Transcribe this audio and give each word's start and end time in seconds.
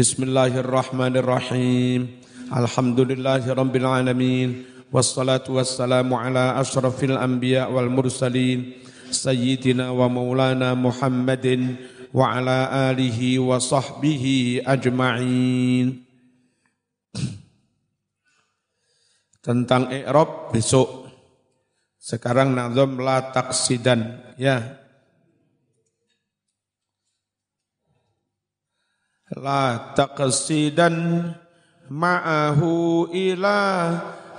Bismillahirrahmanirrahim. 0.00 2.24
Alhamdulillahirabbil 2.48 3.84
alamin. 3.84 4.64
Wassalatu 4.88 5.60
wassalamu 5.60 6.16
ala 6.16 6.56
asyrafil 6.56 7.20
anbiya 7.20 7.68
wal 7.68 7.92
mursalin 7.92 8.80
sayyidina 9.12 9.92
wa 9.92 10.08
maulana 10.08 10.72
Muhammadin 10.72 11.76
wa 12.16 12.32
ala 12.32 12.88
alihi 12.88 13.36
wa 13.44 13.60
sahbihi 13.60 14.64
ajma'in. 14.64 16.00
Tentang 19.44 19.92
i'rab 19.92 20.48
besok. 20.48 21.12
Sekarang 22.00 22.56
nazam 22.56 23.04
la 23.04 23.36
taksidan 23.36 24.32
ya. 24.40 24.79
La 29.38 29.94
taqsidan 29.94 31.30
ma'ahu 31.86 33.06
ila 33.14 33.58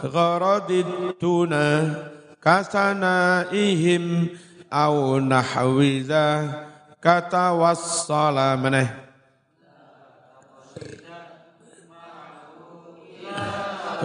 gharadid 0.04 1.16
tuna 1.16 1.96
kasanaihim 2.44 4.36
au 4.68 5.20
nahwiza 5.24 6.52
kata 7.00 7.56
maneh 8.60 8.90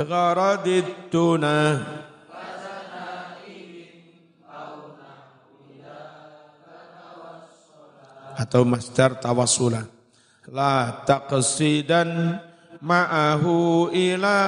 gharadid 0.07 0.87
tuna 1.11 1.83
atau 8.37 8.69
masdar 8.69 9.17
tawassulah 9.17 9.96
la 10.53 11.03
taqsidan 11.03 12.39
ma'ahu 12.79 13.91
ila 13.91 14.39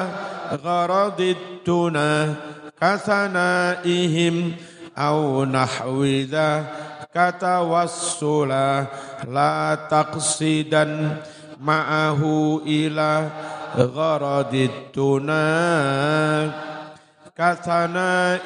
gharadid 0.63 1.67
tuna 1.67 2.39
ihim 3.83 4.55
au 4.95 5.43
nahwidha 5.43 6.71
kata 7.11 7.67
wassula 7.67 8.87
la 9.27 9.75
taqsidan 9.91 11.19
ma'ahu 11.59 12.63
ila 12.63 13.11
gharadid 13.75 14.95
tuna 14.95 15.43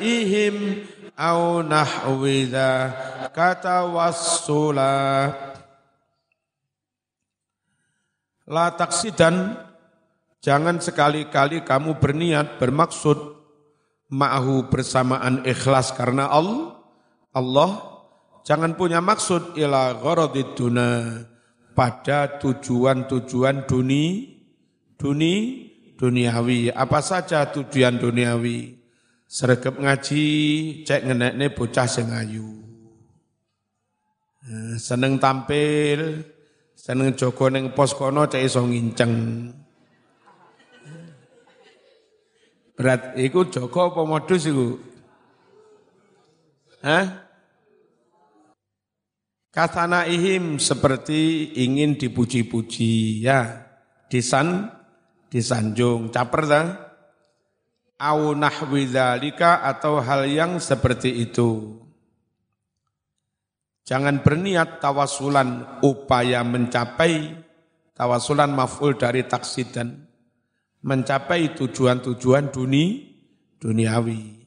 ihim 0.01 0.89
au 1.21 1.61
nahwidha 1.61 2.73
kata 3.37 3.85
wassula 3.85 5.52
La 8.53 8.69
taksidan, 8.77 9.57
jangan 10.45 10.77
sekali-kali 10.77 11.65
kamu 11.65 11.97
berniat, 11.97 12.61
bermaksud, 12.61 13.17
ma'ahu 14.13 14.69
bersamaan 14.69 15.41
ikhlas 15.49 15.97
karena 15.97 16.29
Allah, 16.29 16.77
Allah 17.33 17.81
jangan 18.45 18.77
punya 18.77 19.01
maksud 19.01 19.57
ila 19.57 19.97
gharadiduna 19.97 21.25
pada 21.73 22.37
tujuan-tujuan 22.37 23.65
duni, 23.65 24.37
duni, 25.01 25.35
duniawi. 25.97 26.77
Apa 26.77 27.01
saja 27.01 27.49
tujuan 27.49 27.97
duniawi? 27.97 28.77
Sergap 29.25 29.81
ngaji, 29.81 30.29
cek 30.85 31.09
ngenekne 31.09 31.57
bocah 31.57 31.89
sing 31.89 32.13
ayu. 32.13 32.61
Eh, 34.45 34.77
seneng 34.77 35.17
tampil, 35.17 36.21
Seneng 36.83 37.15
Joko 37.15 37.47
ning 37.47 37.71
pos 37.79 37.95
kono 37.95 38.27
cek 38.27 38.43
iso 38.43 38.67
nginceng. 38.67 39.15
Berat 42.75 43.15
iku 43.23 43.47
Joko 43.47 43.95
apa 43.95 44.03
modus 44.03 44.51
iku? 44.51 44.83
Hah? 46.83 47.23
Katana 49.55 50.11
ihim 50.11 50.59
seperti 50.59 51.55
ingin 51.55 51.95
dipuji-puji 51.95 53.23
ya. 53.31 53.63
Disan 54.11 54.67
disanjung, 55.31 56.11
caper 56.11 56.43
ta? 56.51 56.63
Au 57.95 58.35
nahwi 58.35 58.91
atau 58.91 60.03
hal 60.03 60.27
yang 60.27 60.59
seperti 60.59 61.31
itu. 61.31 61.79
Jangan 63.83 64.23
berniat 64.23 64.79
tawasulan 64.79 65.83
upaya 65.83 66.47
mencapai 66.47 67.35
tawasulan 67.99 68.55
maf'ul 68.55 68.95
dari 68.95 69.27
taksidan 69.27 70.13
mencapai 70.83 71.55
tujuan-tujuan 71.55 72.51
duni 72.51 73.15
duniawi. 73.63 74.43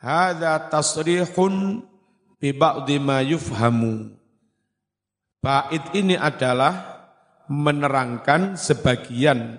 Hadza 0.00 0.68
tasrihun 0.68 1.84
bi 2.40 2.56
yufhamu. 3.28 4.16
Bait 5.40 5.84
ini 5.96 6.20
adalah 6.20 7.00
menerangkan 7.48 8.60
sebagian 8.60 9.56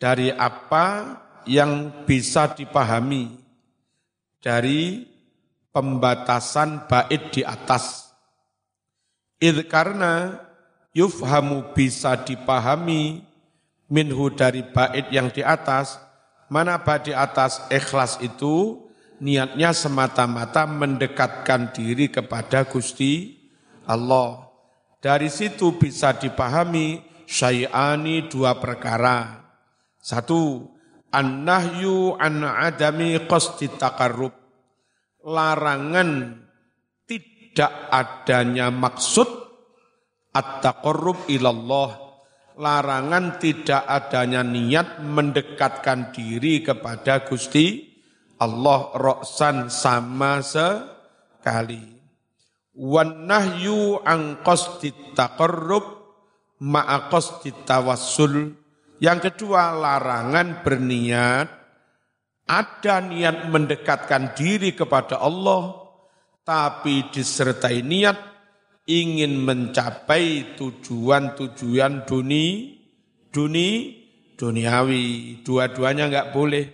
dari 0.00 0.32
apa 0.32 1.16
yang 1.44 2.04
bisa 2.08 2.56
dipahami 2.56 3.36
dari 4.40 5.04
pembatasan 5.68 6.88
bait 6.88 7.28
di 7.32 7.44
atas 7.44 8.07
Id 9.38 9.70
karena 9.70 10.42
yufhamu 10.90 11.70
bisa 11.70 12.18
dipahami 12.18 13.22
minhu 13.86 14.34
dari 14.34 14.66
bait 14.66 15.06
yang 15.14 15.30
di 15.30 15.46
atas, 15.46 16.02
mana 16.50 16.82
bait 16.82 17.06
di 17.06 17.14
atas 17.14 17.62
ikhlas 17.70 18.18
itu 18.18 18.86
niatnya 19.22 19.70
semata-mata 19.70 20.66
mendekatkan 20.66 21.70
diri 21.70 22.10
kepada 22.10 22.66
Gusti 22.66 23.38
Allah. 23.86 24.50
Dari 24.98 25.30
situ 25.30 25.78
bisa 25.78 26.18
dipahami 26.18 26.98
syai'ani 27.30 28.26
dua 28.26 28.58
perkara. 28.58 29.46
Satu, 30.02 30.66
an-nahyu 31.14 32.18
an 32.18 32.42
adami 32.42 33.14
qasdi 33.30 33.70
taqarrub. 33.70 34.34
Larangan 35.22 36.42
tidak 37.50 37.72
adanya 37.90 38.68
maksud 38.70 39.28
at-taqarrub 40.32 41.26
ilallah. 41.32 42.06
Larangan 42.58 43.38
tidak 43.38 43.86
adanya 43.86 44.42
niat 44.42 44.98
mendekatkan 44.98 46.10
diri 46.10 46.58
kepada 46.62 47.22
Gusti 47.22 47.86
Allah 48.42 48.94
roksan 48.94 49.70
sama 49.70 50.42
sekali. 50.42 51.82
Wan 52.78 53.26
nahyu 53.26 54.02
an 54.02 54.42
qasdi 54.42 54.94
taqarrub 55.14 55.86
ma'a 56.62 57.10
yang 58.98 59.18
kedua 59.22 59.74
larangan 59.74 60.66
berniat. 60.66 61.48
Ada 62.48 63.04
niat 63.04 63.52
mendekatkan 63.52 64.32
diri 64.32 64.72
kepada 64.72 65.20
Allah 65.20 65.87
tapi 66.48 67.12
disertai 67.12 67.84
niat 67.84 68.16
ingin 68.88 69.36
mencapai 69.36 70.56
tujuan-tujuan 70.56 72.08
duni, 72.08 72.72
duni, 73.28 73.68
duniawi. 74.32 75.44
Dua-duanya 75.44 76.08
enggak 76.08 76.32
boleh. 76.32 76.64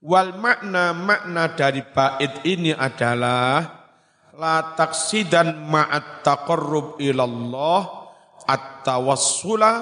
Wal 0.00 0.40
makna 0.40 0.96
makna 0.96 1.52
dari 1.52 1.84
bait 1.84 2.40
ini 2.48 2.72
adalah 2.72 3.84
la 4.32 4.72
taksidan 4.72 5.68
ma'at 5.68 6.24
taqarrub 6.24 6.96
ilallah 6.96 8.08
at-tawassula 8.48 9.72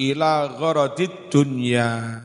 ila 0.00 0.32
gharadid 0.56 1.28
dunya. 1.28 2.24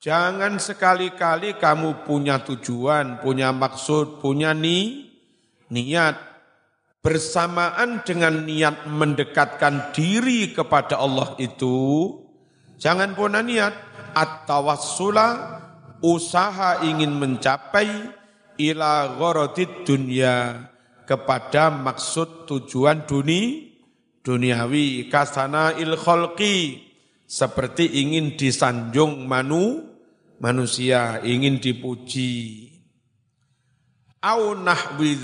Jangan 0.00 0.58
sekali-kali 0.58 1.60
kamu 1.60 2.08
punya 2.08 2.40
tujuan, 2.40 3.20
punya 3.20 3.52
maksud, 3.52 4.24
punya 4.24 4.56
ni, 4.56 5.09
niat 5.70 6.18
bersamaan 7.00 8.04
dengan 8.04 8.44
niat 8.44 8.84
mendekatkan 8.84 9.96
diri 9.96 10.52
kepada 10.52 11.00
Allah 11.00 11.32
itu 11.40 12.12
jangan 12.76 13.16
punya 13.16 13.40
niat 13.40 13.74
at-tawassula 14.12 15.28
usaha 16.04 16.84
ingin 16.84 17.16
mencapai 17.16 17.88
ila 18.60 19.16
gharadid 19.16 19.88
dunia 19.88 20.68
kepada 21.08 21.72
maksud 21.72 22.44
tujuan 22.44 23.08
duni 23.08 23.72
duniawi 24.20 25.08
kasana 25.08 25.74
il 25.80 25.96
seperti 27.30 28.04
ingin 28.04 28.36
disanjung 28.36 29.24
manu 29.24 29.86
manusia 30.42 31.22
ingin 31.24 31.62
dipuji 31.62 32.69
au 34.20 34.56
nahwi 34.56 35.16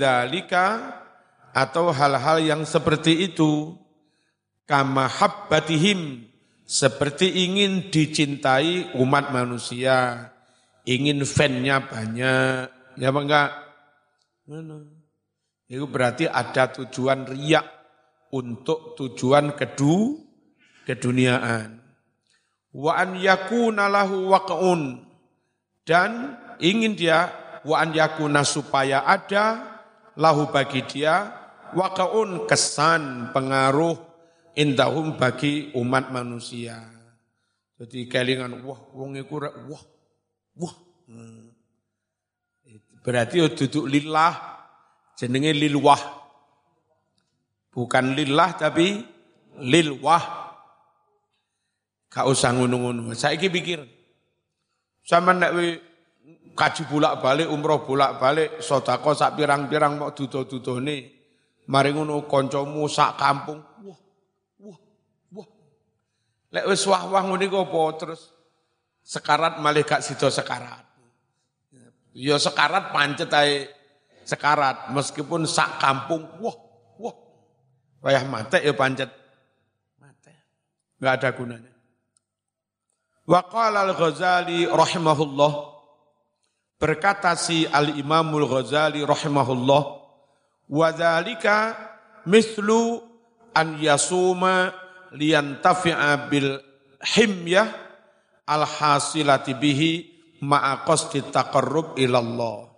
atau 1.53 1.89
hal-hal 1.89 2.37
yang 2.41 2.61
seperti 2.65 3.29
itu. 3.29 3.73
Kama 4.67 5.07
habbatihim 5.07 6.27
seperti 6.67 7.47
ingin 7.47 7.87
dicintai 7.87 8.91
umat 8.99 9.31
manusia, 9.31 10.27
ingin 10.83 11.23
fan-nya 11.23 11.87
banyak, 11.87 12.67
ya 12.99 13.07
apa 13.07 13.19
enggak? 13.23 13.49
Itu 15.71 15.87
berarti 15.87 16.27
ada 16.27 16.67
tujuan 16.67 17.31
riak 17.31 17.63
untuk 18.35 18.99
tujuan 18.99 19.55
kedu 19.55 20.19
keduniaan. 20.83 21.79
Wa 22.75 22.99
an 22.99 23.15
yakuna 23.15 23.87
lahu 23.87 24.31
waq'un. 24.35 25.07
Dan 25.87 26.35
ingin 26.59 26.99
dia 26.99 27.31
wa 27.67 27.83
an 27.83 27.91
yakuna 27.91 28.47
supaya 28.47 29.03
ada 29.03 29.75
lahu 30.15 30.47
bagi 30.47 30.87
dia 30.87 31.35
waq'un 31.75 32.47
kesan 32.47 33.35
pengaruh 33.35 33.99
indahum 34.55 35.19
bagi 35.19 35.75
umat 35.75 36.09
manusia. 36.09 36.79
Jadi 37.77 38.07
kelingan 38.09 38.63
wah 38.63 38.79
wong 38.95 39.19
iku 39.19 39.43
wah 39.43 39.83
wah. 40.57 40.75
Hmm. 41.11 41.51
Berarti 43.05 43.39
duduk 43.53 43.85
lillah 43.87 44.33
jenenge 45.15 45.51
lilwah. 45.55 46.01
Bukan 47.71 48.17
lillah 48.17 48.57
tapi 48.57 48.99
lilwah. 49.61 50.23
Gak 52.11 52.25
usah 52.25 52.51
ngono-ngono. 52.57 53.13
Saiki 53.13 53.47
pikir. 53.47 53.85
Sama 55.05 55.31
nek 55.31 55.53
kaji 56.57 56.89
bolak-balik, 56.89 57.45
umroh 57.53 57.85
bolak-balik, 57.85 58.57
sodako 58.65 59.13
sak 59.13 59.37
pirang-pirang 59.37 60.01
mau 60.01 60.09
dudo-dudone. 60.09 61.13
Mari 61.69 61.93
ngono 61.93 62.25
kancamu 62.25 62.89
sak 62.89 63.19
kampung. 63.21 63.61
Wah, 63.85 63.99
Lek 66.47 66.65
wis 66.71 66.81
wah-wah 66.87 67.27
ngene 67.27 67.51
apa 67.51 67.81
terus 67.99 68.31
sekarat 69.03 69.59
malih 69.59 69.83
gak 69.83 70.01
sekarat. 70.01 70.87
Ya 72.17 72.39
sekarat 72.39 72.95
pancet 72.95 73.29
ae 73.35 73.67
sekarat 74.23 74.89
meskipun 74.95 75.43
sak 75.43 75.77
kampung 75.77 76.23
wah 76.39 76.57
wah 76.97 77.15
wayah 78.01 78.23
mate 78.25 78.63
ya 78.63 78.71
pancet 78.71 79.11
mate. 79.99 80.33
Enggak 81.03 81.13
ada 81.19 81.29
gunanya. 81.35 81.73
Wa 83.27 83.43
qala 83.43 83.83
al-Ghazali 83.83 84.71
rahimahullah 84.71 85.76
berkata 86.77 87.33
si 87.33 87.65
al-Imamul 87.65 88.45
Ghazali 88.45 89.01
rahimahullah 89.01 89.83
wa 90.69 90.87
dzalika 90.93 91.73
mislu 92.29 93.01
an 93.57 93.81
yasuma 93.81 94.73
liyantafi'a 95.13 96.29
bil 96.29 96.61
himyah 97.17 97.67
al 98.45 98.63
hasilati 98.63 99.57
bihi 99.57 99.91
ma'a 100.45 100.85
qasdi 100.85 101.25
taqarrub 101.33 101.97
ilallah. 101.97 102.69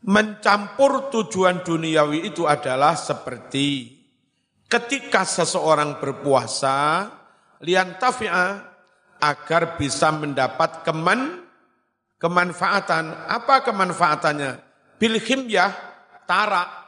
Mencampur 0.00 1.12
tujuan 1.12 1.60
duniawi 1.60 2.32
itu 2.32 2.48
adalah 2.48 2.96
seperti 2.96 4.00
ketika 4.64 5.28
seseorang 5.28 6.00
berpuasa 6.00 7.04
liyantafi'a 7.60 8.46
agar 9.20 9.76
bisa 9.76 10.08
mendapat 10.16 10.80
keman 10.88 11.49
kemanfaatan. 12.20 13.26
Apa 13.26 13.64
kemanfaatannya? 13.64 14.52
Bil 15.00 15.16
himyah 15.16 15.72
tarak 16.28 16.80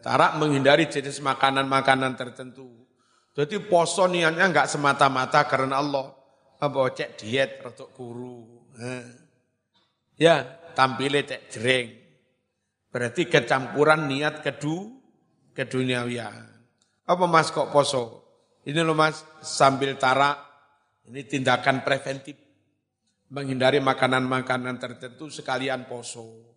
Tarak 0.00 0.38
menghindari 0.40 0.90
jenis 0.90 1.22
makanan-makanan 1.22 2.18
tertentu. 2.18 2.86
Jadi 3.36 3.60
poso 3.68 4.08
niatnya 4.08 4.48
enggak 4.48 4.70
semata-mata 4.70 5.44
karena 5.44 5.78
Allah. 5.78 6.10
Apa 6.56 6.88
cek 6.90 7.20
diet 7.20 7.60
rotok 7.60 7.92
guru. 7.92 8.64
Ya, 10.16 10.42
tampilnya 10.72 11.22
cek 11.28 11.42
jering. 11.52 11.88
Berarti 12.88 13.28
kecampuran 13.28 14.08
niat 14.08 14.40
kedu 14.40 14.96
keduniawian. 15.52 16.48
Apa 17.04 17.24
mas 17.28 17.52
kok 17.52 17.68
poso? 17.68 18.24
Ini 18.64 18.80
loh 18.80 18.96
mas 18.96 19.20
sambil 19.44 19.94
tarak. 20.00 20.40
Ini 21.06 21.22
tindakan 21.28 21.84
preventif. 21.84 22.45
Menghindari 23.26 23.82
makanan-makanan 23.82 24.78
tertentu 24.78 25.26
sekalian 25.30 25.90
poso. 25.90 26.56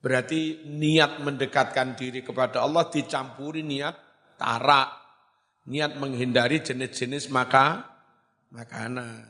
Berarti 0.00 0.64
niat 0.70 1.20
mendekatkan 1.20 1.98
diri 1.98 2.24
kepada 2.24 2.64
Allah 2.64 2.88
dicampuri 2.88 3.60
niat 3.60 3.98
tarak, 4.40 4.88
niat 5.68 5.98
menghindari 6.00 6.62
jenis-jenis 6.64 7.28
maka 7.28 7.84
makanan. 8.54 9.28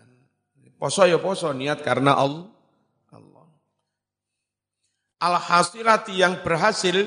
Poso 0.78 1.04
ya 1.04 1.18
poso, 1.18 1.50
niat 1.50 1.82
karena 1.82 2.16
Allah. 2.16 2.48
Alhasilati 5.20 6.16
yang 6.16 6.40
berhasil 6.40 7.04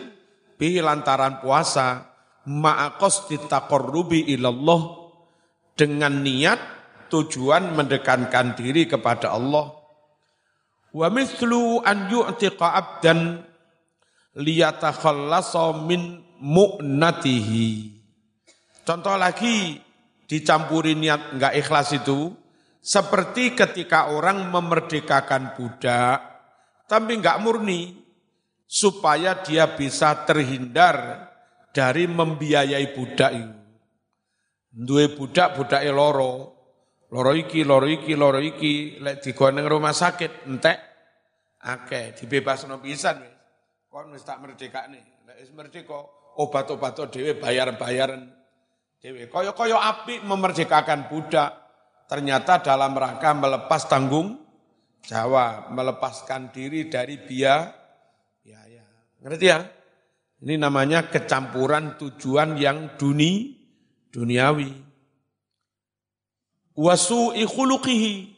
bihi 0.62 0.86
lantaran 0.86 1.42
puasa 1.42 2.14
ma'akos 2.46 3.26
ditaqarrubi 3.26 4.30
ilallah 4.38 5.10
dengan 5.74 6.22
niat 6.22 6.62
tujuan 7.14 7.78
mendekatkan 7.78 8.58
diri 8.58 8.90
kepada 8.90 9.38
Allah. 9.38 9.70
Wa 10.90 11.14
mithlu 11.14 11.86
an 11.86 12.10
yu'tiqa 12.10 12.74
abdan 12.74 13.46
liyatakhallasa 14.34 15.78
min 15.86 16.26
mu'natihi. 16.42 17.94
Contoh 18.82 19.14
lagi 19.14 19.78
dicampuri 20.26 20.98
niat 20.98 21.38
enggak 21.38 21.54
ikhlas 21.54 21.94
itu 21.94 22.34
seperti 22.82 23.54
ketika 23.54 24.12
orang 24.12 24.50
memerdekakan 24.50 25.56
budak 25.56 26.20
tapi 26.90 27.16
enggak 27.16 27.40
murni 27.40 27.96
supaya 28.68 29.40
dia 29.40 29.70
bisa 29.72 30.26
terhindar 30.26 31.30
dari 31.74 32.10
membiayai 32.10 32.88
budak 32.94 33.32
itu. 33.34 33.64
Duwe 34.74 35.14
budak 35.14 35.54
budak 35.54 35.86
loro. 35.94 36.53
Loro 37.14 37.38
iki, 37.38 37.62
loro 37.62 37.86
iki, 37.86 38.18
loro 38.18 38.42
iki, 38.42 38.98
lek 38.98 39.22
rumah 39.70 39.94
sakit 39.94 40.50
entek 40.50 40.78
akeh 41.62 42.18
dibebasno 42.18 42.82
pisan 42.82 43.22
Kon 43.94 44.10
wis 44.10 44.26
tak 44.26 44.42
merdekakne. 44.42 44.98
Nek 45.30 45.38
wis 45.38 45.54
merdeka 45.54 45.94
obat-obat 46.42 46.98
dhewe 47.14 47.38
bayar-bayaran 47.38 48.26
dhewe. 48.98 49.30
Kaya-kaya 49.30 49.78
apik 49.78 50.26
memerdekakan 50.26 51.14
budak. 51.14 51.62
Ternyata 52.10 52.66
dalam 52.66 52.98
rangka 52.98 53.38
melepas 53.38 53.86
tanggung 53.86 54.42
jawab, 55.06 55.70
melepaskan 55.70 56.50
diri 56.50 56.90
dari 56.90 57.22
biaya 57.22 57.70
biaya. 58.42 58.84
Ngerti 59.22 59.46
ya? 59.46 59.62
Ini 60.42 60.58
namanya 60.58 61.08
kecampuran 61.08 61.96
tujuan 62.02 62.58
yang 62.58 62.98
duni, 62.98 63.56
duniawi. 64.10 64.93
Wasu'i 66.74 67.46
khuluqihi. 67.46 68.34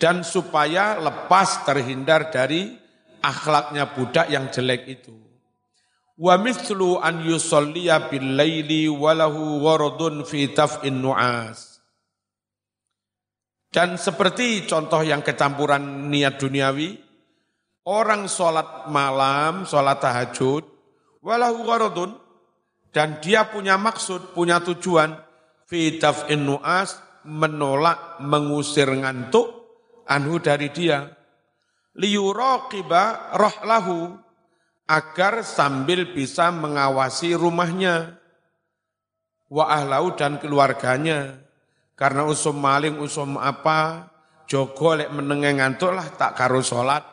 Dan 0.00 0.24
supaya 0.24 0.96
lepas 0.96 1.68
terhindar 1.68 2.32
dari 2.32 2.72
akhlaknya 3.20 3.92
budak 3.92 4.32
yang 4.32 4.48
jelek 4.48 4.88
itu. 4.88 5.12
Wa 6.16 6.40
mithlu 6.40 6.96
an 7.00 7.20
yusalliya 7.20 8.08
bil 8.08 8.36
laili 8.36 8.88
walahu 8.88 9.60
waradun 9.60 10.24
fi 10.24 10.48
taf'in 10.52 11.04
nu'as. 11.04 11.84
Dan 13.68 14.00
seperti 14.00 14.64
contoh 14.64 15.04
yang 15.04 15.20
kecampuran 15.20 16.08
niat 16.08 16.40
duniawi, 16.40 16.96
orang 17.86 18.24
sholat 18.26 18.88
malam, 18.88 19.68
sholat 19.68 20.00
tahajud, 20.00 20.64
walahu 21.20 21.68
waradun, 21.68 22.10
dan 22.90 23.22
dia 23.22 23.46
punya 23.46 23.78
maksud, 23.78 24.34
punya 24.34 24.58
tujuan, 24.64 25.14
fi 25.70 26.00
taf'in 26.02 26.42
nu'as, 26.42 27.09
menolak, 27.30 28.18
mengusir 28.18 28.90
ngantuk, 28.90 29.46
anhu 30.10 30.42
dari 30.42 30.74
dia 30.74 31.06
liyuraqiba 31.94 33.34
rohlahu 33.38 34.18
agar 34.90 35.46
sambil 35.46 36.10
bisa 36.10 36.50
mengawasi 36.50 37.38
rumahnya 37.38 38.18
wa 39.46 39.70
ahlau 39.70 40.14
dan 40.18 40.42
keluarganya. 40.42 41.46
Karena 41.94 42.24
usum 42.24 42.56
maling 42.56 42.96
usum 42.96 43.36
apa 43.36 44.08
jogo 44.48 44.96
lek 44.96 45.12
menenge 45.12 45.60
ngantuk 45.60 45.92
lah 45.92 46.08
tak 46.16 46.32
karo 46.32 46.64
salat 46.64 47.04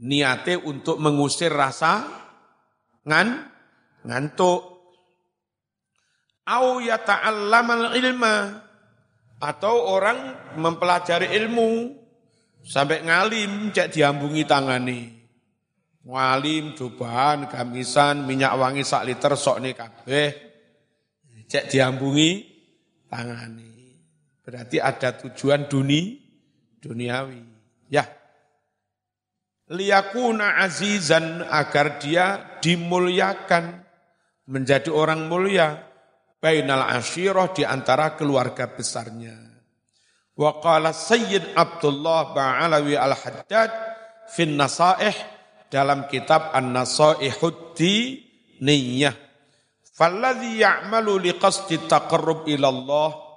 niate 0.00 0.58
untuk 0.58 0.98
mengusir 0.98 1.54
rasa 1.54 2.10
ngan 3.06 3.28
ngantuk 4.02 4.69
au 6.50 6.82
yata'allamal 6.82 7.94
ilma 7.94 8.66
atau 9.38 9.94
orang 9.94 10.18
mempelajari 10.58 11.30
ilmu 11.38 12.00
Sampai 12.60 13.00
ngalim 13.04 13.72
cek 13.72 13.88
diambungi 13.96 14.44
tangani. 14.44 15.00
Ngalim, 16.04 16.76
cobaan, 16.76 17.48
gamisan, 17.48 18.24
minyak 18.24 18.56
wangi 18.56 18.84
sak 18.84 19.04
liter 19.04 19.36
sok 19.36 19.60
nih 19.64 19.74
kabeh. 19.76 20.28
cek 21.50 21.66
diambungi 21.72 22.30
tangani. 23.10 23.96
Berarti 24.44 24.78
ada 24.78 25.18
tujuan 25.18 25.66
duni, 25.66 26.20
duniawi. 26.78 27.42
Ya. 27.90 28.06
Liyakuna 29.70 30.62
azizan 30.66 31.46
agar 31.46 32.02
dia 32.02 32.58
dimuliakan 32.58 33.86
menjadi 34.50 34.90
orang 34.90 35.30
mulia 35.30 35.89
bainal 36.40 36.88
asyirah 36.96 37.52
di 37.52 37.62
antara 37.62 38.16
keluarga 38.16 38.66
besarnya. 38.72 39.36
Wa 40.34 40.56
qala 40.58 40.96
Sayyid 40.96 41.52
Abdullah 41.52 42.32
Ba'alawi 42.32 42.96
Al-Haddad 42.96 43.70
fin 44.32 44.56
Nasaih 44.56 45.12
dalam 45.68 46.08
kitab 46.08 46.56
An-Nasaihud 46.56 47.76
Niyah. 48.64 49.14
Falladhi 49.92 50.64
ya'malu 50.64 51.28
liqasdi 51.28 51.84
taqarrub 51.84 52.48
ilallah 52.48 53.30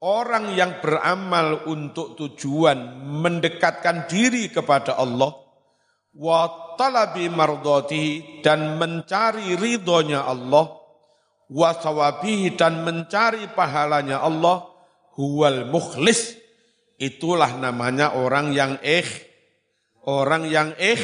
Orang 0.00 0.56
yang 0.56 0.80
beramal 0.80 1.68
untuk 1.68 2.16
tujuan 2.16 3.04
mendekatkan 3.20 4.08
diri 4.08 4.48
kepada 4.48 4.96
Allah 4.96 5.36
wa 6.16 6.72
talabi 6.80 7.28
mardatihi 7.28 8.40
dan 8.40 8.80
mencari 8.80 9.60
ridhonya 9.60 10.24
Allah 10.24 10.79
wa 11.50 11.74
sawabihi 11.74 12.54
dan 12.54 12.86
mencari 12.86 13.50
pahalanya 13.50 14.22
Allah 14.22 14.70
huwal 15.18 15.66
mukhlis. 15.66 16.38
Itulah 17.00 17.56
namanya 17.58 18.14
orang 18.14 18.52
yang 18.54 18.78
ikh 18.84 19.08
orang 20.06 20.46
yang 20.46 20.72
ikh 20.78 21.02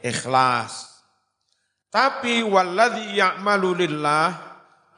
ikhlas. 0.00 0.94
Tapi 1.90 2.42
walladzi 2.42 3.14
ya'malu 3.18 3.86
lillah 3.86 4.34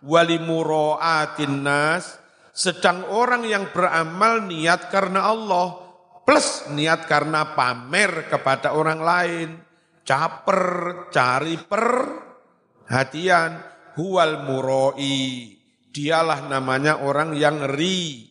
walimuraatin 0.00 1.60
nas 1.60 2.16
sedang 2.56 3.04
orang 3.12 3.44
yang 3.44 3.68
beramal 3.68 4.40
niat 4.48 4.88
karena 4.88 5.28
Allah 5.28 5.76
plus 6.24 6.72
niat 6.72 7.04
karena 7.04 7.52
pamer 7.52 8.32
kepada 8.32 8.72
orang 8.72 9.00
lain. 9.00 9.60
Caper 10.06 11.10
cari 11.10 11.58
perhatian 11.58 13.50
huwal 13.96 14.44
muroi. 14.44 15.52
Dialah 15.90 16.44
namanya 16.46 17.00
orang 17.00 17.32
yang 17.32 17.64
ri, 17.72 18.28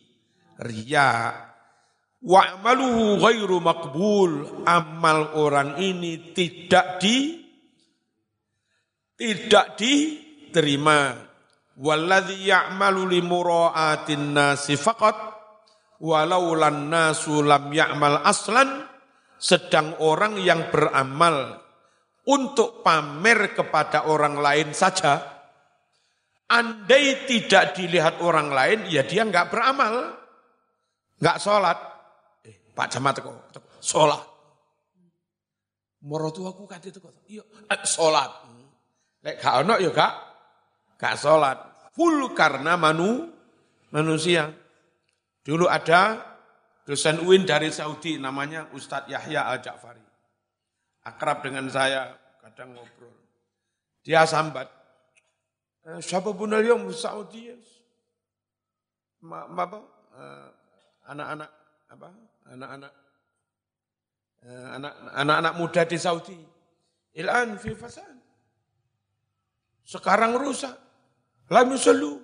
ria. 0.62 1.34
Wa'maluhu 2.22 3.18
ghairu 3.18 3.58
makbul. 3.58 4.62
Amal 4.62 5.34
orang 5.34 5.74
ini 5.82 6.30
tidak 6.30 7.02
di 7.02 7.42
tidak 9.18 9.74
diterima. 9.74 11.12
Walladhi 11.76 12.48
ya'malu 12.48 13.18
li 13.18 13.20
mura'atin 13.20 14.32
nasi 14.32 14.80
faqat 14.80 15.36
walau 16.00 16.56
lan 16.56 16.88
nasu 16.88 17.44
lam 17.44 17.68
ya'mal 17.72 18.24
aslan 18.24 18.84
sedang 19.36 20.00
orang 20.00 20.40
yang 20.40 20.72
beramal 20.72 21.60
untuk 22.24 22.80
pamer 22.80 23.52
kepada 23.52 24.08
orang 24.08 24.40
lain 24.40 24.72
saja 24.72 25.35
Andai 26.46 27.26
tidak 27.26 27.74
dilihat 27.74 28.22
orang 28.22 28.54
lain, 28.54 28.86
ya 28.86 29.02
dia 29.02 29.26
nggak 29.26 29.50
beramal, 29.50 30.14
nggak 31.18 31.38
sholat. 31.42 31.78
Eh, 32.46 32.70
Pak 32.70 32.86
Camat 32.86 33.18
kok, 33.18 33.34
sholat. 33.82 34.22
Morotu 36.06 36.46
aku 36.46 36.70
kati 36.70 36.94
itu 36.94 37.02
iya, 37.26 37.42
eh, 37.42 37.82
sholat. 37.82 38.46
Lek 39.26 39.42
gak 39.42 39.66
ono 39.66 39.74
ya 39.82 39.90
kak, 39.90 40.12
gak 41.02 41.18
sholat. 41.18 41.58
Full 41.98 42.30
karena 42.30 42.78
manu, 42.78 43.26
manusia. 43.90 44.46
Dulu 45.42 45.66
ada 45.66 46.22
dosen 46.86 47.18
UIN 47.26 47.42
dari 47.42 47.74
Saudi, 47.74 48.22
namanya 48.22 48.70
Ustadz 48.70 49.10
Yahya 49.10 49.50
Al-Ja'fari. 49.50 50.04
Akrab 51.10 51.42
dengan 51.42 51.66
saya, 51.66 52.14
kadang 52.38 52.78
ngobrol. 52.78 53.14
Dia 54.06 54.22
sambat, 54.22 54.70
Syababun 55.86 56.50
al-yawm 56.50 56.90
Saudi. 56.90 57.54
Apa? 59.22 59.78
Anak-anak 61.06 61.50
apa? 61.86 62.08
Anak-anak 62.50 62.92
anak-anak 65.14 65.52
muda 65.54 65.86
di 65.86 65.94
Saudi. 65.94 66.38
Ilan 67.14 67.54
fi 67.62 67.70
fasad. 67.78 68.18
Sekarang 69.86 70.34
rusak. 70.34 70.74
Lam 71.54 71.70
yusallu. 71.70 72.18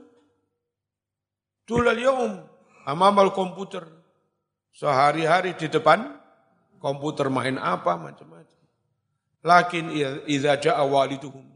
Tul 1.63 1.87
al-yawm 1.87 2.43
amamal 2.83 3.31
komputer. 3.31 3.87
Sehari-hari 4.75 5.55
di 5.55 5.71
depan 5.71 6.03
komputer 6.83 7.31
main 7.31 7.63
apa 7.63 7.95
macam-macam. 7.95 8.61
Lakin 9.47 9.95
idza 10.27 10.59
jaa 10.59 10.83
waliduhum. 10.83 11.47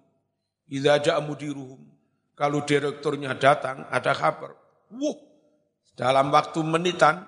Idza 0.70 1.02
jaa 1.02 1.18
mudiruhum 1.18 1.95
kalau 2.36 2.60
direkturnya 2.68 3.32
datang, 3.40 3.88
ada 3.88 4.12
kabar. 4.12 4.52
Wuh, 4.92 5.16
dalam 5.96 6.28
waktu 6.28 6.60
menitan, 6.60 7.24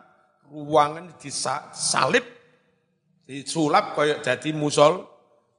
ruangan 0.53 1.17
disalip, 1.17 2.29
disulap 3.25 3.97
kayak 3.97 4.21
jadi 4.21 4.53
musol, 4.53 5.09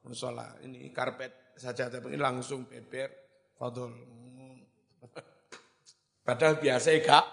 musola. 0.06 0.54
Ini 0.62 0.94
karpet 0.94 1.58
saja, 1.58 1.90
tapi 1.90 2.14
ini 2.14 2.22
langsung 2.22 2.70
beber, 2.70 3.10
fadol. 3.58 3.90
Padahal 6.26 6.62
biasa 6.62 6.94
gak, 7.02 7.26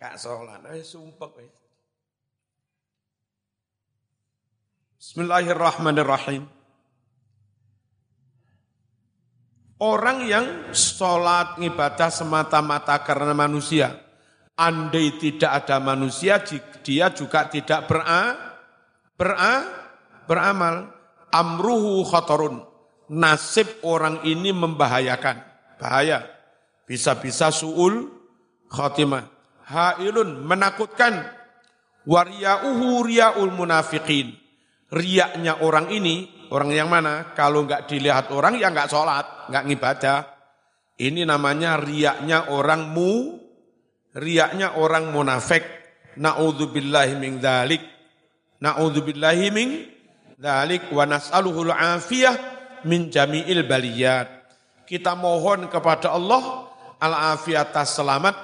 gak 0.00 0.16
sholat. 0.16 0.64
Eh, 0.72 0.80
sumpah. 0.80 1.30
Eh. 1.44 1.52
Bismillahirrahmanirrahim. 4.96 6.48
Orang 9.76 10.24
yang 10.24 10.72
sholat 10.72 11.60
ibadah 11.60 12.08
semata-mata 12.08 12.96
karena 13.04 13.36
manusia. 13.36 13.92
Andai 14.56 15.20
tidak 15.20 15.52
ada 15.52 15.76
manusia, 15.84 16.40
dia 16.80 17.12
juga 17.12 17.44
tidak 17.44 17.84
bera, 17.84 18.32
bera, 19.20 19.54
beramal. 20.24 20.96
Amruhu 21.28 22.00
khotorun. 22.08 22.64
Nasib 23.12 23.84
orang 23.84 24.24
ini 24.24 24.56
membahayakan. 24.56 25.44
Bahaya. 25.76 26.24
Bisa-bisa 26.88 27.52
su'ul 27.52 28.08
khotimah. 28.72 29.28
Ha'ilun 29.68 30.40
menakutkan. 30.40 31.20
Wariya'uhu 32.08 33.04
riya'ul 33.04 33.52
munafiqin. 33.52 34.32
Riaknya 34.88 35.60
orang 35.60 35.92
ini 35.92 36.36
Orang 36.46 36.70
yang 36.70 36.86
mana? 36.86 37.34
Kalau 37.34 37.66
nggak 37.66 37.90
dilihat 37.90 38.30
orang 38.30 38.54
ya 38.58 38.70
nggak 38.70 38.86
sholat, 38.86 39.26
nggak 39.50 39.64
ngibadah. 39.66 40.18
Ini 40.96 41.28
namanya 41.28 41.76
riaknya 41.76 42.48
orang 42.48 42.92
mu, 42.92 43.36
riaknya 44.16 44.80
orang 44.80 45.12
munafik. 45.12 45.64
Na'udzubillahi 46.16 47.20
min 47.20 47.36
dzalik. 47.36 47.82
Na'udzubillahi 48.64 49.46
min 49.52 49.68
dzalik 50.40 50.88
wa 50.88 51.04
nas'aluhul 51.04 51.72
afiyah 51.72 52.34
min 52.88 53.12
jami'il 53.12 53.68
baliyat. 53.68 54.28
Kita 54.86 55.12
mohon 55.18 55.68
kepada 55.68 56.14
Allah 56.14 56.72
al-afiyat 57.02 57.74
selamat 57.84 58.36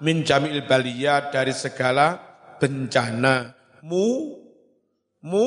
min 0.00 0.22
jami'il 0.24 0.64
baliyat 0.64 1.34
dari 1.34 1.52
segala 1.52 2.16
bencana 2.56 3.52
mu 3.82 4.38
mu 5.22 5.46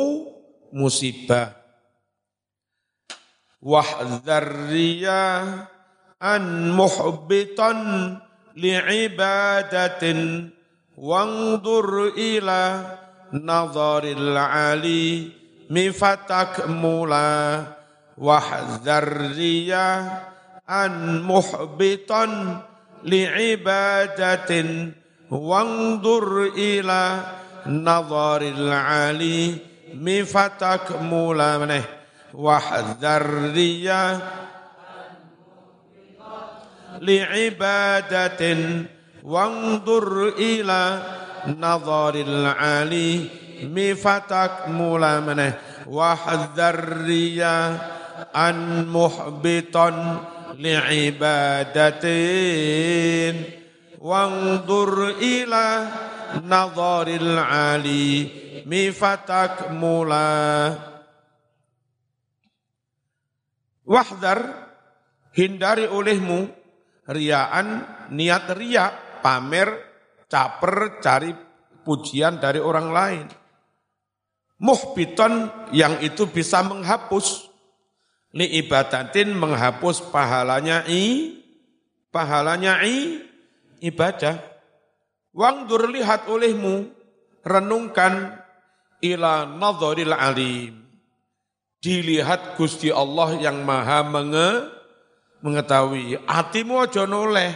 musibah 0.76 1.61
واحذر 3.62 4.56
رياء 4.70 6.40
محبطا 6.80 7.72
لعبادة 8.58 10.04
وانظر 10.98 12.08
إلى 12.08 12.98
نظر 13.34 14.04
العلي 14.04 15.30
فتكملا 15.92 17.64
واحذر 18.18 19.32
رياء 19.36 20.32
محبطا 21.30 22.26
لعبادة 23.04 24.66
وانظر 25.32 26.44
إلى 26.44 27.20
نظر 27.68 28.42
العلي 28.42 29.56
فتكملا 30.26 31.58
منه 31.58 32.01
واحذر 32.34 33.52
ريا 33.54 34.20
لعبادة 37.02 38.58
وانظر 39.24 40.28
إلى 40.28 41.00
نظر 41.48 42.16
العلي 42.16 43.26
فتكمل 43.96 45.04
منه. 45.22 45.54
واحذر 45.88 46.98
ريا 47.06 47.78
أن 48.36 48.88
محبطا 48.88 49.90
li'ibadatin 50.62 52.06
wangdur 53.98 55.18
ila 55.18 55.68
nazaril 56.46 57.40
ali 57.42 58.30
mifatak 58.70 59.74
wahdar 63.92 64.40
hindari 65.36 65.92
olehmu. 65.92 66.48
Riaan 67.12 67.84
niat 68.16 68.56
ria 68.56 68.88
pamer 69.20 69.68
caper 70.32 71.04
cari 71.04 71.36
pujian 71.84 72.40
dari 72.40 72.64
orang 72.64 72.88
lain. 72.88 73.28
Muhbiton 74.62 75.50
yang 75.76 76.00
itu 76.00 76.30
bisa 76.30 76.64
menghapus. 76.64 77.52
Li 78.32 78.64
ibadatin 78.64 79.36
menghapus 79.36 80.08
pahalanya 80.08 80.88
i 80.88 81.36
pahalanya 82.14 82.80
i 82.86 83.28
ibadah. 83.84 84.40
Wangdur 85.36 85.92
lihat 85.92 86.32
olehmu. 86.32 86.96
Renungkan 87.42 88.38
ila 89.02 89.50
nadharil 89.50 90.14
alim 90.14 90.91
dilihat 91.82 92.56
Gusti 92.56 92.94
Allah 92.94 93.36
yang 93.42 93.66
maha 93.66 94.06
menge, 94.06 94.70
mengetahui. 95.42 96.22
Hatimu 96.30 96.86
aja 96.86 97.10
noleh. 97.10 97.52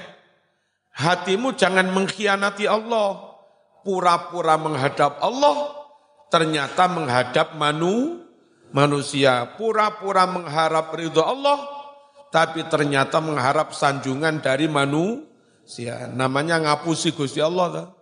Hatimu 0.97 1.53
jangan 1.53 1.87
mengkhianati 1.93 2.65
Allah. 2.65 3.37
Pura-pura 3.85 4.57
menghadap 4.57 5.21
Allah 5.21 5.85
ternyata 6.33 6.89
menghadap 6.89 7.53
manu 7.53 8.25
manusia. 8.73 9.45
Pura-pura 9.55 10.25
mengharap 10.25 10.89
ridho 10.97 11.21
Allah 11.21 11.61
tapi 12.33 12.65
ternyata 12.65 13.21
mengharap 13.21 13.77
sanjungan 13.77 14.41
dari 14.41 14.65
manusia. 14.65 16.09
Namanya 16.09 16.57
ngapusi 16.65 17.13
Gusti 17.13 17.37
Allah 17.37 17.93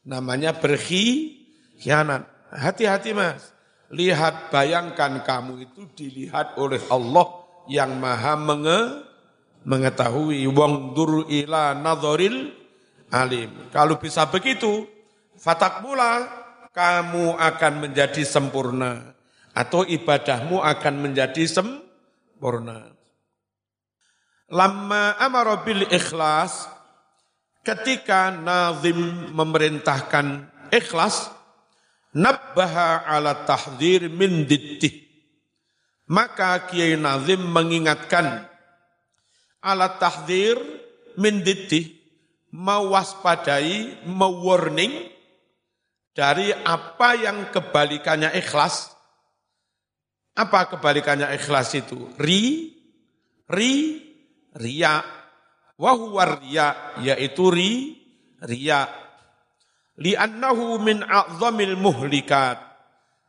namanya 0.00 0.56
berkhianat 0.56 2.24
hati-hati 2.48 3.12
Mas 3.12 3.52
lihat 3.90 4.54
bayangkan 4.54 5.22
kamu 5.26 5.66
itu 5.66 5.82
dilihat 5.98 6.54
oleh 6.56 6.78
Allah 6.88 7.26
yang 7.66 7.98
maha 7.98 8.38
menge, 8.38 9.02
mengetahui. 9.66 10.46
Wong 10.50 10.94
dur 10.94 11.26
ila 11.26 11.74
nadharil 11.74 12.54
alim. 13.10 13.50
Kalau 13.74 13.98
bisa 13.98 14.30
begitu 14.30 14.86
fatak 15.36 15.82
mula 15.82 16.26
kamu 16.70 17.34
akan 17.36 17.72
menjadi 17.86 18.22
sempurna. 18.22 19.14
Atau 19.50 19.82
ibadahmu 19.82 20.62
akan 20.62 20.94
menjadi 21.10 21.42
sempurna. 21.42 22.94
Lama 24.46 25.18
amara 25.18 25.62
bil 25.66 25.82
ikhlas 25.90 26.70
ketika 27.66 28.30
nazim 28.30 29.30
memerintahkan 29.34 30.46
ikhlas 30.70 31.34
nabbaha 32.16 33.06
ala 33.06 33.46
tahdzir 33.46 34.10
min 34.10 34.46
dittih 34.46 35.10
maka 36.10 36.66
Kiai 36.66 36.98
Nazim 36.98 37.38
mengingatkan 37.38 38.50
ala 39.62 39.86
tahdzir 40.00 40.58
min 41.14 41.44
dittih 41.46 42.00
mewaspadai, 42.50 44.02
mewarning 44.06 45.06
dari 46.14 46.50
apa 46.52 47.14
yang 47.14 47.48
kebalikannya 47.54 48.34
ikhlas. 48.36 48.90
Apa 50.34 50.70
kebalikannya 50.76 51.30
ikhlas 51.38 51.74
itu? 51.78 52.10
Ri, 52.18 52.74
ri, 53.50 53.74
ria. 54.58 55.02
Wahuwa 55.80 56.44
yaitu 57.00 57.46
ri, 57.48 57.72
ria. 58.44 58.84
Li'annahu 60.00 60.80
min 60.80 61.04
a'zamil 61.04 61.76
muhlikat. 61.76 62.56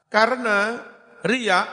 Karena 0.07 0.79
ria 1.23 1.67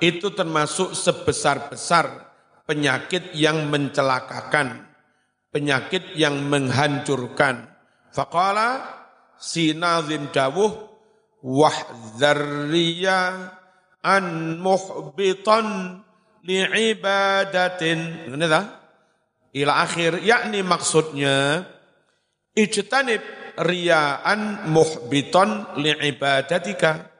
itu 0.00 0.32
termasuk 0.32 0.96
sebesar-besar 0.96 2.32
penyakit 2.64 3.32
yang 3.36 3.68
mencelakakan, 3.68 4.88
penyakit 5.52 6.16
yang 6.16 6.48
menghancurkan. 6.48 7.68
Faqala 8.12 8.98
si 9.36 9.76
nazim 9.76 10.32
dawuh 10.32 10.88
wahdzarriya 11.44 13.20
an 14.02 14.24
muhbitan 14.58 16.00
li'ibadatin 16.42 18.30
ini 18.32 18.46
dah 18.46 18.64
ila 19.54 19.72
akhir 19.84 20.22
yakni 20.22 20.62
maksudnya 20.66 21.66
ijtanib 22.58 23.22
riyaan 23.58 24.70
muhbitan 24.70 25.74
li'ibadatika 25.78 27.10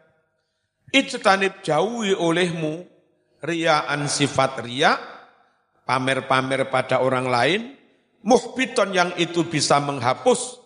ijtanib 0.95 1.61
jauhi 1.67 2.15
olehmu 2.15 2.87
riyaan 3.43 4.07
sifat 4.07 4.63
riya 4.63 4.99
pamer-pamer 5.83 6.71
pada 6.71 7.03
orang 7.03 7.27
lain 7.27 7.61
muhbiton 8.23 8.95
yang 8.95 9.11
itu 9.19 9.47
bisa 9.47 9.83
menghapus 9.83 10.63